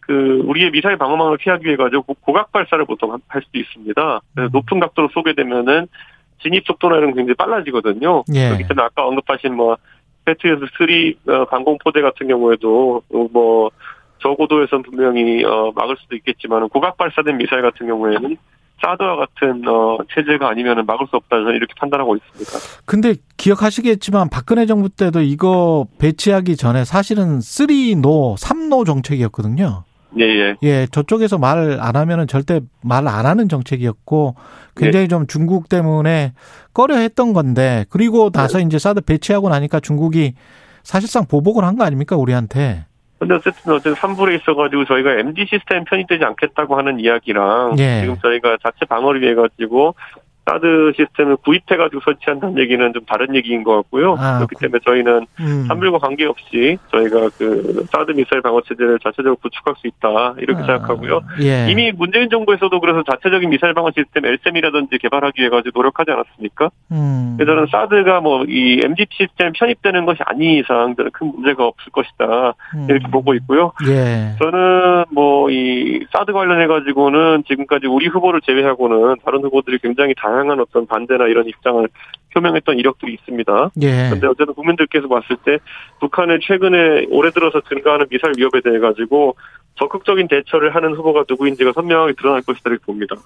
그 0.00 0.42
우리의 0.44 0.70
미사일 0.70 0.96
방어망을 0.96 1.36
피하기 1.38 1.64
위해 1.66 1.76
가지고 1.76 2.02
고- 2.02 2.14
고각 2.20 2.52
발사를 2.52 2.84
보통 2.84 3.12
하- 3.12 3.18
할 3.28 3.42
수도 3.42 3.58
있습니다. 3.58 4.20
음. 4.38 4.48
높은 4.52 4.80
각도로 4.80 5.08
쏘게 5.12 5.34
되면은 5.34 5.86
진입 6.42 6.64
속도나 6.66 6.96
이런 6.96 7.10
게 7.10 7.16
굉장히 7.16 7.34
빨라지거든요. 7.34 8.24
예. 8.34 8.46
그렇기 8.48 8.66
때문에 8.68 8.82
아까 8.84 9.06
언급하신 9.06 9.54
뭐 9.54 9.76
패트리어트 10.24 10.66
3 11.26 11.34
어, 11.34 11.44
방공포대 11.46 12.00
같은 12.00 12.28
경우에도 12.28 13.02
어, 13.12 13.26
뭐 13.32 13.70
저고도에선 14.22 14.82
분명히 14.82 15.44
어, 15.44 15.72
막을 15.74 15.96
수도 15.98 16.16
있겠지만 16.16 16.68
고각 16.68 16.96
발사된 16.96 17.36
미사일 17.38 17.62
같은 17.62 17.86
경우에는 17.86 18.36
사드와 18.80 19.16
같은 19.16 19.66
어, 19.68 19.98
체제가 20.14 20.48
아니면 20.48 20.84
막을 20.86 21.06
수 21.10 21.16
없다 21.16 21.36
저는 21.36 21.54
이렇게 21.54 21.74
판단하고 21.78 22.16
있습니다. 22.16 22.50
근데 22.86 23.14
기억하시겠지만 23.36 24.28
박근혜 24.30 24.66
정부 24.66 24.88
때도 24.88 25.20
이거 25.20 25.86
배치하기 25.98 26.56
전에 26.56 26.84
사실은 26.84 27.38
3노, 27.40 28.38
3노 28.38 28.86
정책이었거든요. 28.86 29.84
예, 30.18 30.24
예. 30.24 30.56
예, 30.64 30.86
저쪽에서 30.90 31.38
말 31.38 31.78
안 31.80 31.94
하면은 31.94 32.26
절대 32.26 32.60
말 32.82 33.06
안 33.06 33.26
하는 33.26 33.48
정책이었고 33.48 34.34
굉장히 34.76 35.06
좀 35.08 35.26
중국 35.28 35.68
때문에 35.68 36.32
꺼려 36.74 36.96
했던 36.96 37.32
건데 37.32 37.84
그리고 37.90 38.30
나서 38.30 38.58
이제 38.60 38.78
사드 38.78 39.02
배치하고 39.02 39.48
나니까 39.50 39.78
중국이 39.80 40.34
사실상 40.82 41.26
보복을 41.26 41.62
한 41.64 41.76
거 41.76 41.84
아닙니까 41.84 42.16
우리한테? 42.16 42.86
근데 43.20 43.34
어쨌든 43.34 43.72
어쨌든 43.74 43.94
3불에 43.94 44.40
있어가지고 44.40 44.86
저희가 44.86 45.12
MD 45.18 45.46
시스템 45.46 45.84
편입되지 45.84 46.24
않겠다고 46.24 46.76
하는 46.78 46.98
이야기랑 46.98 47.76
예. 47.78 48.00
지금 48.00 48.16
저희가 48.18 48.56
자체 48.62 48.86
방어를 48.86 49.20
위해 49.20 49.34
가지고 49.34 49.94
사드 50.46 50.92
시스템을 50.96 51.36
구입해가지고 51.36 52.00
설치한다는 52.04 52.58
얘기는 52.58 52.92
좀 52.92 53.04
다른 53.06 53.34
얘기인 53.34 53.62
것 53.62 53.76
같고요. 53.76 54.14
아, 54.18 54.36
그렇기 54.38 54.54
그- 54.56 54.60
때문에 54.62 54.80
저희는 54.84 55.26
음. 55.40 55.64
산불과 55.68 55.98
관계없이 55.98 56.78
저희가 56.90 57.28
그 57.38 57.84
사드 57.92 58.12
미사일 58.12 58.42
방어 58.42 58.60
체제를 58.62 58.98
자체적으로 59.00 59.36
구축할 59.36 59.74
수 59.78 59.86
있다 59.86 60.34
이렇게 60.38 60.62
아, 60.62 60.66
생각하고요. 60.66 61.20
예. 61.42 61.68
이미 61.70 61.92
문재인 61.92 62.28
정부에서도 62.30 62.80
그래서 62.80 63.02
자체적인 63.08 63.48
미사일 63.50 63.74
방어 63.74 63.90
시스템 63.96 64.24
LSM이라든지 64.26 64.98
개발하기 64.98 65.40
위해 65.40 65.50
가지고 65.50 65.78
노력하지 65.80 66.10
않았습니까? 66.10 66.70
음. 66.92 67.34
그래서 67.38 67.52
저는 67.54 67.66
사드가 67.70 68.20
뭐 68.20 68.40
이 68.48 68.80
MD 68.84 69.06
시스템 69.12 69.52
편입되는 69.52 70.04
것이 70.06 70.20
아닌 70.24 70.58
이상 70.58 70.94
저는 70.96 71.10
큰 71.12 71.28
문제가 71.34 71.64
없을 71.66 71.92
것이다 71.92 72.54
이렇게 72.88 73.06
음. 73.06 73.10
보고 73.10 73.34
있고요. 73.34 73.72
예. 73.88 74.34
저는 74.42 75.04
뭐 75.12 75.48
이 75.50 76.04
사드 76.12 76.32
관련해 76.32 76.66
가지고는 76.66 77.44
지금까지 77.46 77.86
우리 77.86 78.06
후보를 78.08 78.40
제외하고는 78.42 79.16
다른 79.24 79.42
후보들이 79.42 79.78
굉장히 79.78 80.14
다양 80.16 80.39
한 80.48 80.60
어떤 80.60 80.86
반대나 80.86 81.26
이런 81.26 81.46
입장을 81.46 81.88
표명했던 82.32 82.78
이력들이 82.78 83.14
있습니다. 83.14 83.70
예. 83.82 84.06
그런데 84.08 84.26
어쨌든 84.28 84.54
국민들께서 84.54 85.08
봤을 85.08 85.36
때 85.44 85.58
북한의 86.00 86.38
최근에 86.42 87.06
올해 87.10 87.30
들어서 87.30 87.60
증가하는 87.68 88.06
미사일 88.08 88.34
위협에 88.38 88.60
대해 88.62 88.78
가지고 88.78 89.36
적극적인 89.76 90.28
대처를 90.28 90.74
하는 90.74 90.94
후보가 90.94 91.24
누구인지가 91.28 91.72
선명하게 91.74 92.14
드러날 92.14 92.42
것이다 92.42 92.70
이렇게 92.70 92.84
봅니다. 92.84 93.16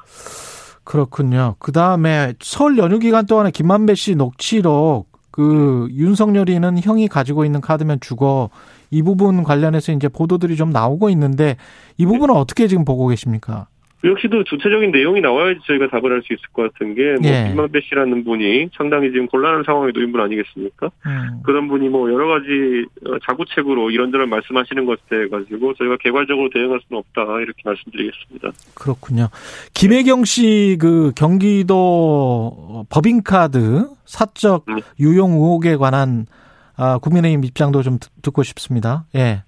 그렇군요. 0.84 1.56
그 1.58 1.72
다음에 1.72 2.34
설 2.40 2.78
연휴 2.78 2.98
기간 2.98 3.26
동안에 3.26 3.50
김만배 3.50 3.94
씨 3.94 4.14
녹취록 4.14 5.06
그 5.30 5.88
윤석열이는 5.90 6.78
형이 6.80 7.08
가지고 7.08 7.44
있는 7.44 7.60
카드면 7.60 7.98
죽어 8.00 8.50
이 8.90 9.02
부분 9.02 9.42
관련해서 9.42 9.92
이제 9.92 10.08
보도들이 10.08 10.56
좀 10.56 10.70
나오고 10.70 11.10
있는데 11.10 11.56
이 11.96 12.06
부분은 12.06 12.36
어떻게 12.36 12.68
지금 12.68 12.84
보고 12.84 13.08
계십니까? 13.08 13.66
그 14.00 14.08
역시도 14.10 14.44
구체적인 14.44 14.90
내용이 14.90 15.22
나와야지 15.22 15.60
저희가 15.66 15.88
답을 15.88 16.12
할 16.12 16.20
수 16.22 16.32
있을 16.34 16.42
것 16.52 16.70
같은 16.72 16.94
게, 16.94 17.14
뭐, 17.22 17.30
예. 17.30 17.48
김만배 17.48 17.80
씨라는 17.88 18.24
분이 18.24 18.68
상당히 18.76 19.10
지금 19.10 19.26
곤란한 19.28 19.62
상황에 19.64 19.92
놓인 19.92 20.12
분 20.12 20.20
아니겠습니까? 20.20 20.90
음. 21.06 21.40
그런 21.42 21.68
분이 21.68 21.88
뭐 21.88 22.12
여러 22.12 22.26
가지 22.26 22.84
어, 23.06 23.18
자구책으로 23.26 23.90
이런저런 23.90 24.28
말씀하시는 24.28 24.84
것에 24.84 25.28
가지고 25.30 25.72
저희가 25.74 25.96
개괄적으로 26.00 26.50
대응할 26.52 26.80
수는 26.86 26.98
없다 27.00 27.22
이렇게 27.40 27.62
말씀드리겠습니다. 27.64 28.50
그렇군요. 28.74 29.28
김혜경 29.72 30.24
씨 30.26 30.76
그 30.80 31.12
경기도 31.16 32.84
법인카드 32.90 33.88
사적 34.04 34.64
음. 34.68 34.80
유용 35.00 35.32
의혹에 35.32 35.76
관한 35.76 36.26
아, 36.76 36.98
국민의힘 36.98 37.44
입장도 37.44 37.82
좀 37.82 37.98
듣- 38.00 38.10
듣고 38.22 38.42
싶습니다. 38.42 39.04
예. 39.14 39.43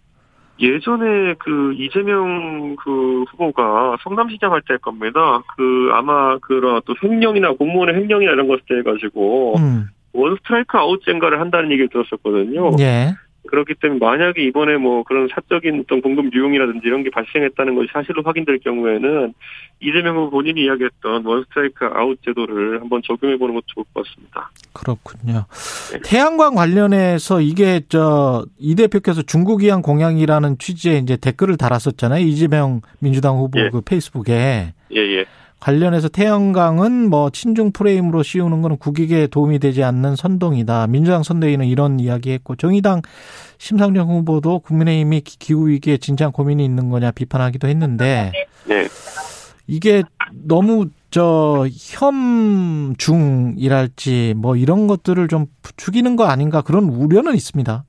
예전에 0.58 1.34
그 1.38 1.74
이재명 1.74 2.76
그 2.76 3.24
후보가 3.30 3.98
성남시장 4.02 4.52
할 4.52 4.62
때일 4.66 4.78
겁니다. 4.78 5.42
그 5.56 5.90
아마 5.92 6.38
그런 6.38 6.80
또 6.86 6.94
횡령이나 7.02 7.52
공무원의 7.52 7.94
횡령이나 7.94 8.32
이런 8.32 8.48
것에 8.48 8.62
대해 8.68 8.82
가지고 8.82 9.56
음. 9.58 9.88
one 10.12 10.37
strike 10.37 10.78
out 10.78 11.02
제인가를 11.04 11.40
한다는 11.40 11.70
얘기를 11.70 11.88
들었었거든요. 11.88 12.76
예. 12.80 13.14
그렇기 13.46 13.74
때문에 13.80 13.98
만약에 13.98 14.42
이번에 14.42 14.76
뭐 14.76 15.02
그런 15.02 15.28
사적인 15.32 15.80
어떤 15.85 16.02
공금 16.02 16.32
유용이라든지 16.32 16.80
이런 16.85 17.02
게 17.02 17.11
발생했다는 17.11 17.74
것이 17.74 17.88
사실로 17.92 18.22
확인될 18.22 18.59
경우에는 18.61 19.35
이재명 19.80 20.16
후보 20.16 20.30
본인이 20.30 20.64
이야기했던 20.64 21.24
one 21.24 21.44
strike 21.44 21.87
out 21.87 22.18
제도를 22.24 22.80
한번 22.80 23.02
적용해 23.04 23.37
보는 23.37 23.54
것도 23.54 23.64
좋을 23.66 23.85
것 23.92 24.04
같습니다. 24.04 24.50
그렇군요. 24.72 25.44
네. 25.92 26.00
태양광 26.04 26.54
관련해서 26.54 27.40
이게 27.40 27.80
저 27.88 28.44
이 28.59 28.74
대표께서 28.74 29.22
중국 29.22 29.62
위한 29.62 29.82
공약이라는 29.82 30.59
취지의 30.59 31.00
이제 31.00 31.16
댓글을 31.16 31.56
달았었잖아요. 31.56 32.24
이재명 32.24 32.80
민주당 32.98 33.37
후보 33.37 33.61
예. 33.61 33.70
그 33.70 33.80
페이스북에 33.80 34.72
예, 34.92 34.96
예. 34.96 35.24
관련해서 35.60 36.08
태양광은 36.08 37.08
뭐 37.10 37.30
친중 37.30 37.72
프레임으로 37.72 38.22
씌우는 38.22 38.62
거는 38.62 38.76
국익에 38.76 39.26
도움이 39.26 39.58
되지 39.58 39.82
않는 39.82 40.14
선동이다. 40.16 40.86
민주당 40.88 41.22
선대위는 41.22 41.66
이런 41.66 41.98
이야기했고 41.98 42.56
정의당 42.56 43.02
심상정 43.58 44.08
후보도 44.10 44.58
국민의힘이 44.60 45.22
기- 45.22 45.38
기후 45.38 45.68
위기에 45.68 45.96
진지한 45.96 46.32
고민이 46.32 46.64
있는 46.64 46.90
거냐 46.90 47.10
비판하기도 47.10 47.68
했는데 47.68 48.32
네. 48.66 48.86
이게 49.66 50.02
너무 50.32 50.88
저 51.10 51.66
혐중이랄지 53.06 54.34
뭐 54.36 54.56
이런 54.56 54.86
것들을 54.86 55.26
좀 55.28 55.46
부추기는 55.62 56.16
거 56.16 56.24
아닌가 56.26 56.60
그런 56.60 56.84
우려는 56.84 57.34
있습니다. 57.34 57.84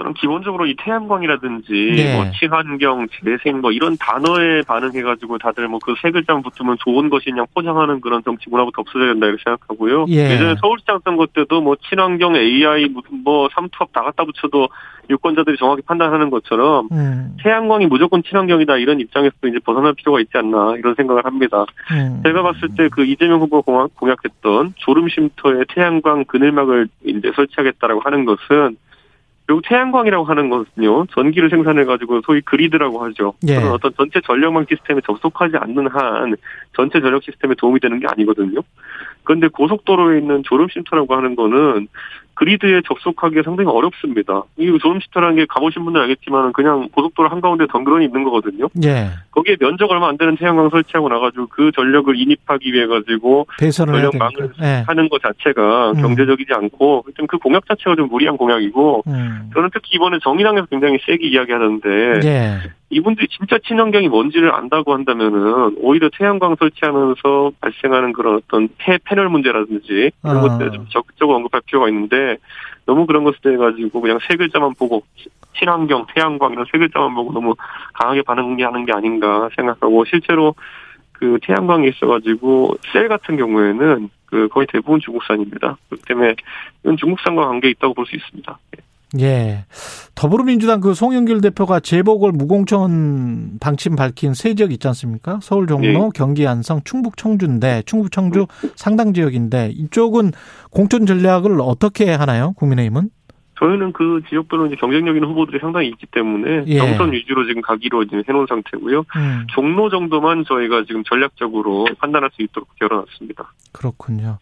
저는 0.00 0.14
기본적으로 0.14 0.66
이 0.66 0.74
태양광이라든지 0.78 1.72
네. 1.72 2.14
뭐 2.16 2.30
친환경, 2.38 3.06
재생 3.22 3.60
뭐 3.60 3.70
이런 3.70 3.96
단어에 3.98 4.62
반응해가지고 4.62 5.36
다들 5.38 5.68
뭐 5.68 5.78
그 5.80 5.94
세 6.00 6.10
글자만 6.10 6.42
붙으면 6.42 6.76
좋은 6.84 7.10
것이 7.10 7.26
그냥 7.26 7.46
포장하는 7.54 8.00
그런 8.00 8.22
정치 8.24 8.48
문화부터 8.48 8.80
없어져야 8.82 9.12
된다 9.12 9.26
이렇게 9.26 9.42
생각하고요. 9.44 10.06
예. 10.08 10.30
예전에 10.32 10.54
서울시장 10.60 11.00
선거 11.04 11.26
때도 11.26 11.60
뭐 11.60 11.76
친환경, 11.88 12.34
AI 12.34 12.88
무슨 12.88 13.22
뭐 13.24 13.48
삼투압 13.54 13.92
다 13.92 14.02
갖다 14.02 14.24
붙여도 14.24 14.68
유권자들이 15.10 15.56
정확히 15.58 15.82
판단하는 15.82 16.30
것처럼 16.30 16.88
음, 16.92 17.36
태양광이 17.42 17.86
무조건 17.86 18.22
친환경이다 18.22 18.76
이런 18.76 19.00
입장에서 19.00 19.34
이제 19.46 19.58
벗어날 19.64 19.92
필요가 19.94 20.20
있지 20.20 20.30
않나 20.38 20.76
이런 20.78 20.94
생각을 20.94 21.24
합니다. 21.24 21.66
음. 21.90 22.20
제가 22.24 22.42
봤을 22.42 22.68
때 22.76 22.88
그 22.90 23.04
이재명 23.04 23.40
후보가 23.40 23.62
공약- 23.70 23.94
공약했던 23.96 24.74
졸음 24.76 25.08
쉼터에 25.08 25.64
태양광 25.68 26.24
그늘막을 26.24 26.88
이제 27.04 27.32
설치하겠다라고 27.34 28.00
하는 28.00 28.24
것은 28.24 28.76
결국 29.50 29.64
태양광이라고 29.68 30.24
하는 30.26 30.48
것은요 30.48 31.06
전기를 31.06 31.50
생산해 31.50 31.84
가지고 31.84 32.20
소위 32.24 32.40
그리드라고 32.42 33.02
하죠. 33.06 33.34
예. 33.48 33.56
그런 33.56 33.72
어떤 33.72 33.92
전체 33.96 34.20
전력망 34.20 34.64
시스템에 34.70 35.00
접속하지 35.04 35.56
않는 35.56 35.88
한 35.88 36.36
전체 36.76 37.00
전력 37.00 37.24
시스템에 37.24 37.56
도움이 37.58 37.80
되는 37.80 37.98
게 37.98 38.06
아니거든요. 38.08 38.60
그런데 39.24 39.48
고속도로에 39.48 40.18
있는 40.18 40.44
졸음 40.44 40.68
쉼터라고 40.68 41.16
하는 41.16 41.34
거는 41.34 41.88
그리드에 42.40 42.80
접속하기가 42.86 43.42
상당히 43.44 43.70
어렵습니다. 43.70 44.42
이 44.58 44.66
졸음 44.80 44.98
쉼터라는 45.00 45.36
게 45.36 45.46
가보신 45.46 45.84
분들 45.84 46.00
알겠지만 46.00 46.52
그냥 46.52 46.88
고속도로 46.92 47.28
한가운데 47.28 47.66
덩그러니 47.66 48.06
있는 48.06 48.24
거거든요. 48.24 48.66
예. 48.82 49.10
거기에 49.30 49.56
면적 49.60 49.90
얼마 49.90 50.08
안 50.08 50.16
되는 50.16 50.36
태양광 50.36 50.70
설치하고 50.70 51.08
나가지고 51.08 51.46
그 51.48 51.70
전력을 51.72 52.18
인입하기 52.18 52.72
위해 52.72 52.86
가지고 52.86 53.46
배선을 53.58 53.92
전력망을. 53.92 54.52
예. 54.62 54.84
하는 54.86 55.08
것 55.08 55.20
자체가 55.22 55.92
음. 55.92 56.00
경제적이지 56.00 56.52
않고 56.52 57.04
좀 57.16 57.30
그 57.30 57.38
공약 57.38 57.64
자체가 57.68 57.94
좀 57.94 58.08
무리한 58.08 58.36
공약이고 58.36 59.04
음. 59.06 59.50
저는 59.54 59.70
특히 59.72 59.90
이번에 59.94 60.18
정의당에서 60.20 60.66
굉장히 60.66 60.98
세게 61.06 61.28
이야기하던데 61.28 61.88
예. 62.24 62.58
이분들이 62.90 63.28
진짜 63.28 63.56
친환경이 63.64 64.08
뭔지를 64.08 64.52
안다고 64.52 64.92
한다면은 64.92 65.76
오히려 65.78 66.10
태양광 66.18 66.56
설치하면서 66.58 67.52
발생하는 67.60 68.12
그런 68.12 68.36
어떤 68.36 68.68
폐 68.78 68.98
패널 69.04 69.28
문제라든지 69.28 70.10
이런 70.24 70.36
아. 70.38 70.40
것들을 70.40 70.72
좀 70.72 70.86
적극적으로 70.90 71.36
언급할 71.36 71.62
필요가 71.66 71.88
있는데 71.88 72.29
너무 72.86 73.06
그런 73.06 73.24
것에 73.24 73.38
대해 73.42 73.56
가지고 73.56 74.00
그냥 74.00 74.18
세 74.28 74.36
글자만 74.36 74.74
보고 74.74 75.04
친환경, 75.58 76.06
태양광 76.14 76.52
이런 76.52 76.64
세 76.70 76.78
글자만 76.78 77.14
보고 77.14 77.32
너무 77.32 77.54
강하게 77.94 78.22
반응하는 78.22 78.86
게 78.86 78.92
아닌가 78.92 79.48
생각하고 79.56 80.04
실제로 80.04 80.54
그 81.12 81.38
태양광이 81.42 81.88
있어가지고 81.88 82.76
셀 82.92 83.08
같은 83.08 83.36
경우에는 83.36 84.08
그 84.26 84.48
거의 84.48 84.66
대부분 84.66 85.00
중국산입니다. 85.00 85.76
그렇기 85.88 86.04
때문에 86.06 86.34
이건 86.82 86.96
중국산과 86.96 87.46
관계 87.46 87.68
있다고 87.70 87.94
볼 87.94 88.06
수 88.06 88.16
있습니다. 88.16 88.58
예. 88.78 88.89
더불어민주당 90.14 90.80
그 90.80 90.94
송영길 90.94 91.40
대표가 91.40 91.80
재보궐 91.80 92.32
무공천 92.32 93.58
방침 93.60 93.96
밝힌 93.96 94.34
세 94.34 94.54
지역 94.54 94.72
있지 94.72 94.86
않습니까? 94.88 95.40
서울 95.42 95.66
종로, 95.66 95.86
예. 95.86 96.10
경기 96.14 96.46
안성, 96.46 96.82
충북 96.84 97.16
청주인데 97.16 97.82
충북 97.86 98.12
청주 98.12 98.46
상당 98.76 99.12
지역인데 99.12 99.70
이쪽은 99.74 100.32
공천 100.70 101.06
전략을 101.06 101.60
어떻게 101.60 102.12
하나요? 102.12 102.52
국민의힘은? 102.56 103.10
저희는 103.60 103.92
그 103.92 104.22
지역별로 104.28 104.66
이제 104.66 104.76
경쟁력 104.76 105.14
있는 105.16 105.28
후보들이 105.28 105.58
상당히 105.60 105.88
있기 105.88 106.06
때문에 106.06 106.64
예. 106.66 106.78
경선 106.78 107.12
위주로 107.12 107.46
지금 107.46 107.60
가기로 107.62 108.02
이제 108.04 108.22
해놓은 108.28 108.46
상태고요. 108.48 109.04
음, 109.16 109.46
종로 109.54 109.90
정도만 109.90 110.44
저희가 110.48 110.84
지금 110.86 111.04
전략적으로 111.04 111.86
판단할 111.98 112.30
수 112.34 112.42
있도록 112.42 112.68
열어놨습니다. 112.80 113.52
그렇군요. 113.72 114.38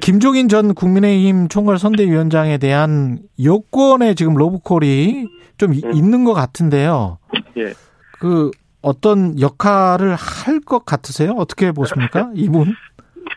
김종인 0.00 0.48
전 0.48 0.74
국민의힘 0.74 1.48
총괄 1.48 1.78
선대위원장에 1.78 2.58
대한 2.58 3.18
여권에 3.42 4.14
지금 4.14 4.34
로브콜이 4.34 5.28
좀 5.58 5.74
이- 5.74 5.82
음. 5.84 5.92
있는 5.92 6.24
것 6.24 6.32
같은데요. 6.34 7.18
예. 7.58 7.74
그 8.18 8.50
어떤 8.82 9.38
역할을 9.40 10.14
할 10.14 10.60
것 10.60 10.84
같으세요? 10.86 11.32
어떻게 11.36 11.70
보십니까? 11.72 12.30
이분? 12.34 12.74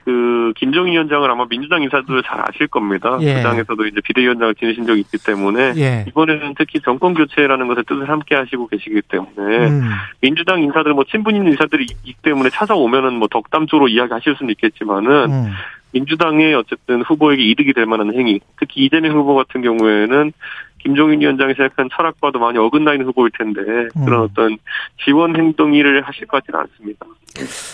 그 0.04 0.54
김정희 0.56 0.92
위원장을 0.92 1.30
아마 1.30 1.46
민주당 1.48 1.84
인사들 1.84 2.24
잘 2.24 2.42
아실 2.42 2.68
겁니다. 2.68 3.18
예. 3.22 3.36
그 3.36 3.42
당에서도 3.44 3.86
이제 3.88 4.02
비대위원장을 4.02 4.56
지내신 4.56 4.86
적이 4.86 5.02
있기 5.02 5.18
때문에 5.26 5.74
예. 5.78 6.06
이번에는 6.08 6.56
특히 6.58 6.80
정권 6.82 7.14
교체라는 7.14 7.68
것에 7.68 7.84
뜻을 7.88 8.10
함께 8.10 8.36
하시고 8.36 8.68
계시기 8.68 9.02
때문에 9.10 9.68
음, 9.68 9.90
민주당 10.22 10.62
인사들 10.62 10.94
뭐 10.94 11.04
친분인 11.04 11.46
인사들이 11.48 11.84
있기 11.84 12.16
때문에 12.22 12.50
찾아오면은 12.50 13.14
뭐 13.14 13.28
덕담조로 13.28 13.88
이야기하실 13.88 14.36
수는 14.38 14.52
있겠지만은 14.52 15.32
음. 15.32 15.52
민주당의 15.92 16.54
어쨌든 16.56 17.02
후보에게 17.02 17.44
이득이 17.44 17.74
될 17.74 17.86
만한 17.86 18.14
행위, 18.14 18.40
특히 18.60 18.86
이재명 18.86 19.18
후보 19.18 19.36
같은 19.36 19.62
경우에는 19.62 20.34
김종인 20.80 21.22
위원장이 21.22 21.54
생각한 21.56 21.90
철학과도 21.96 22.40
많이 22.40 22.58
어긋나 22.58 22.94
있는 22.94 23.08
후보일 23.08 23.32
텐데 23.38 23.90
그런 24.06 24.22
음. 24.22 24.28
어떤 24.30 24.58
지원 25.04 25.36
행동일을 25.36 26.02
하실 26.04 26.28
것 26.28 26.38
같지는 26.38 26.60
않습니다. 26.62 27.06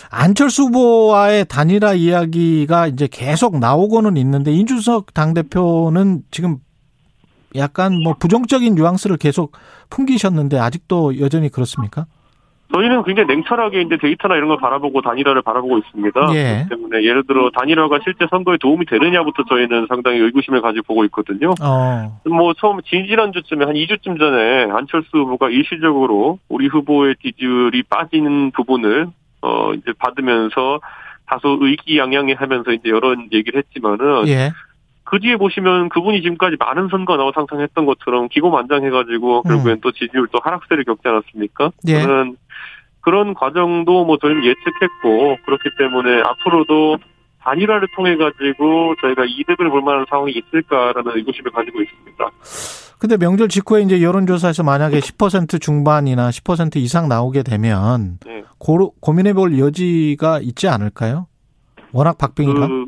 안철수 0.09 0.63
후보와의 0.63 1.45
단일화 1.47 1.93
이야기가 1.93 2.87
이제 2.87 3.07
계속 3.11 3.59
나오고는 3.59 4.17
있는데 4.17 4.51
이준석 4.51 5.13
당 5.13 5.33
대표는 5.33 6.23
지금 6.31 6.57
약간 7.55 8.01
뭐 8.01 8.15
부정적인 8.15 8.75
뉘앙스를 8.75 9.17
계속 9.17 9.51
풍기셨는데 9.89 10.57
아직도 10.57 11.19
여전히 11.19 11.49
그렇습니까? 11.49 12.05
저희는 12.73 13.03
굉장히 13.03 13.27
냉철하게 13.27 13.81
이제 13.81 13.97
데이터나 13.97 14.35
이런 14.35 14.49
걸 14.49 14.57
바라보고 14.57 15.01
단일화를 15.01 15.43
바라보고 15.43 15.77
있습니다. 15.77 16.27
예. 16.33 16.65
때문에 16.69 17.03
예를 17.03 17.23
들어 17.27 17.51
단일화가 17.51 17.99
실제 18.03 18.25
선거에 18.29 18.57
도움이 18.57 18.85
되느냐부터 18.87 19.43
저희는 19.47 19.85
상당히 19.87 20.17
의구심을 20.19 20.61
가지고 20.61 20.83
보고 20.87 21.05
있거든요. 21.05 21.53
어, 21.61 22.11
뭐 22.25 22.53
처음 22.55 22.81
지지난주쯤에 22.81 23.65
한 23.65 23.75
2주쯤 23.75 24.17
전에 24.17 24.71
안철수 24.71 25.09
후보가 25.17 25.49
일시적으로 25.49 26.39
우리 26.49 26.67
후보의 26.67 27.15
지지율이 27.21 27.83
빠지는 27.83 28.51
부분을 28.51 29.07
어 29.41 29.73
이제 29.73 29.91
받으면서 29.99 30.79
다소 31.27 31.57
의기양양해 31.61 32.33
하면서 32.33 32.71
이제 32.71 32.89
여러 32.89 33.15
얘기를 33.31 33.61
했지만은 33.61 34.27
예. 34.27 34.51
그 35.13 35.19
뒤에 35.19 35.37
보시면 35.37 35.89
그분이 35.89 36.23
지금까지 36.23 36.55
많은 36.59 36.87
선거 36.89 37.17
나와 37.17 37.31
상상했던 37.35 37.85
것처럼 37.85 38.29
기고만장해가지고 38.29 39.43
결국엔 39.43 39.79
또 39.81 39.91
지지율 39.91 40.27
또 40.31 40.39
하락세를 40.41 40.83
겪지 40.85 41.07
않았습니까? 41.07 41.69
예. 41.87 42.01
저는 42.01 42.35
그런 43.01 43.35
과정도 43.35 44.05
뭐 44.05 44.17
저희는 44.17 44.43
예측했고 44.43 45.37
그렇기 45.45 45.69
때문에 45.77 46.21
앞으로도 46.21 46.97
단일화를 47.41 47.89
통해 47.95 48.15
가지고 48.17 48.95
저희가 49.01 49.25
이득을 49.27 49.69
볼 49.69 49.83
만한 49.83 50.07
상황이 50.09 50.33
있을까라는 50.33 51.15
의구심을 51.17 51.51
가지고 51.51 51.83
있습니다. 51.83 52.31
근데 52.97 53.15
명절 53.17 53.49
직후에 53.49 53.83
이제 53.83 54.01
여론조사에서 54.01 54.63
만약에 54.63 54.97
10% 54.97 55.61
중반이나 55.61 56.29
10% 56.29 56.77
이상 56.77 57.07
나오게 57.07 57.43
되면 57.43 58.17
네. 58.25 58.43
고, 58.57 58.95
고민해 58.99 59.33
볼 59.33 59.59
여지가 59.59 60.39
있지 60.41 60.67
않을까요? 60.67 61.27
워낙 61.91 62.17
박빙이라 62.17 62.67
그, 62.67 62.85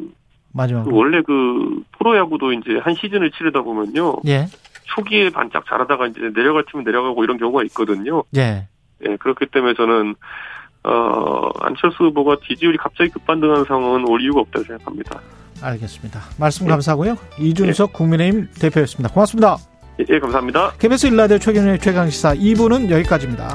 마지막. 0.55 0.85
그 0.85 0.89
원래 0.91 1.21
그 1.21 1.83
프로야구도 1.97 2.53
이제 2.53 2.79
한 2.81 2.95
시즌을 2.95 3.31
치르다 3.31 3.61
보면요 3.61 4.17
예. 4.27 4.47
초기에 4.85 5.29
반짝 5.29 5.65
잘하다가 5.67 6.07
이제 6.07 6.21
내려갈 6.33 6.63
팀은 6.71 6.85
내려가고 6.85 7.23
이런 7.23 7.37
경우가 7.37 7.63
있거든요. 7.65 8.23
예. 8.37 8.67
예, 9.05 9.17
그렇기 9.17 9.47
때문에 9.47 9.73
저는 9.73 10.15
어 10.83 11.49
안철수 11.59 12.05
후보가 12.05 12.37
지지율이 12.47 12.77
갑자기 12.77 13.09
급반등하는 13.09 13.65
상황은 13.65 14.07
올 14.07 14.21
이유가 14.21 14.41
없다고 14.41 14.65
생각합니다. 14.65 15.19
알겠습니다. 15.61 16.21
말씀 16.39 16.67
감사하고요. 16.67 17.17
이준석 17.39 17.93
국민의힘 17.93 18.47
대표였습니다. 18.59 19.13
고맙습니다. 19.13 19.57
예, 19.99 20.05
예, 20.09 20.19
감사합니다. 20.19 20.73
KBS 20.79 21.07
일라디오 21.07 21.37
최경영의 21.37 21.79
최강시사 21.79 22.35
2부는 22.35 22.89
여기까지입니다. 22.89 23.53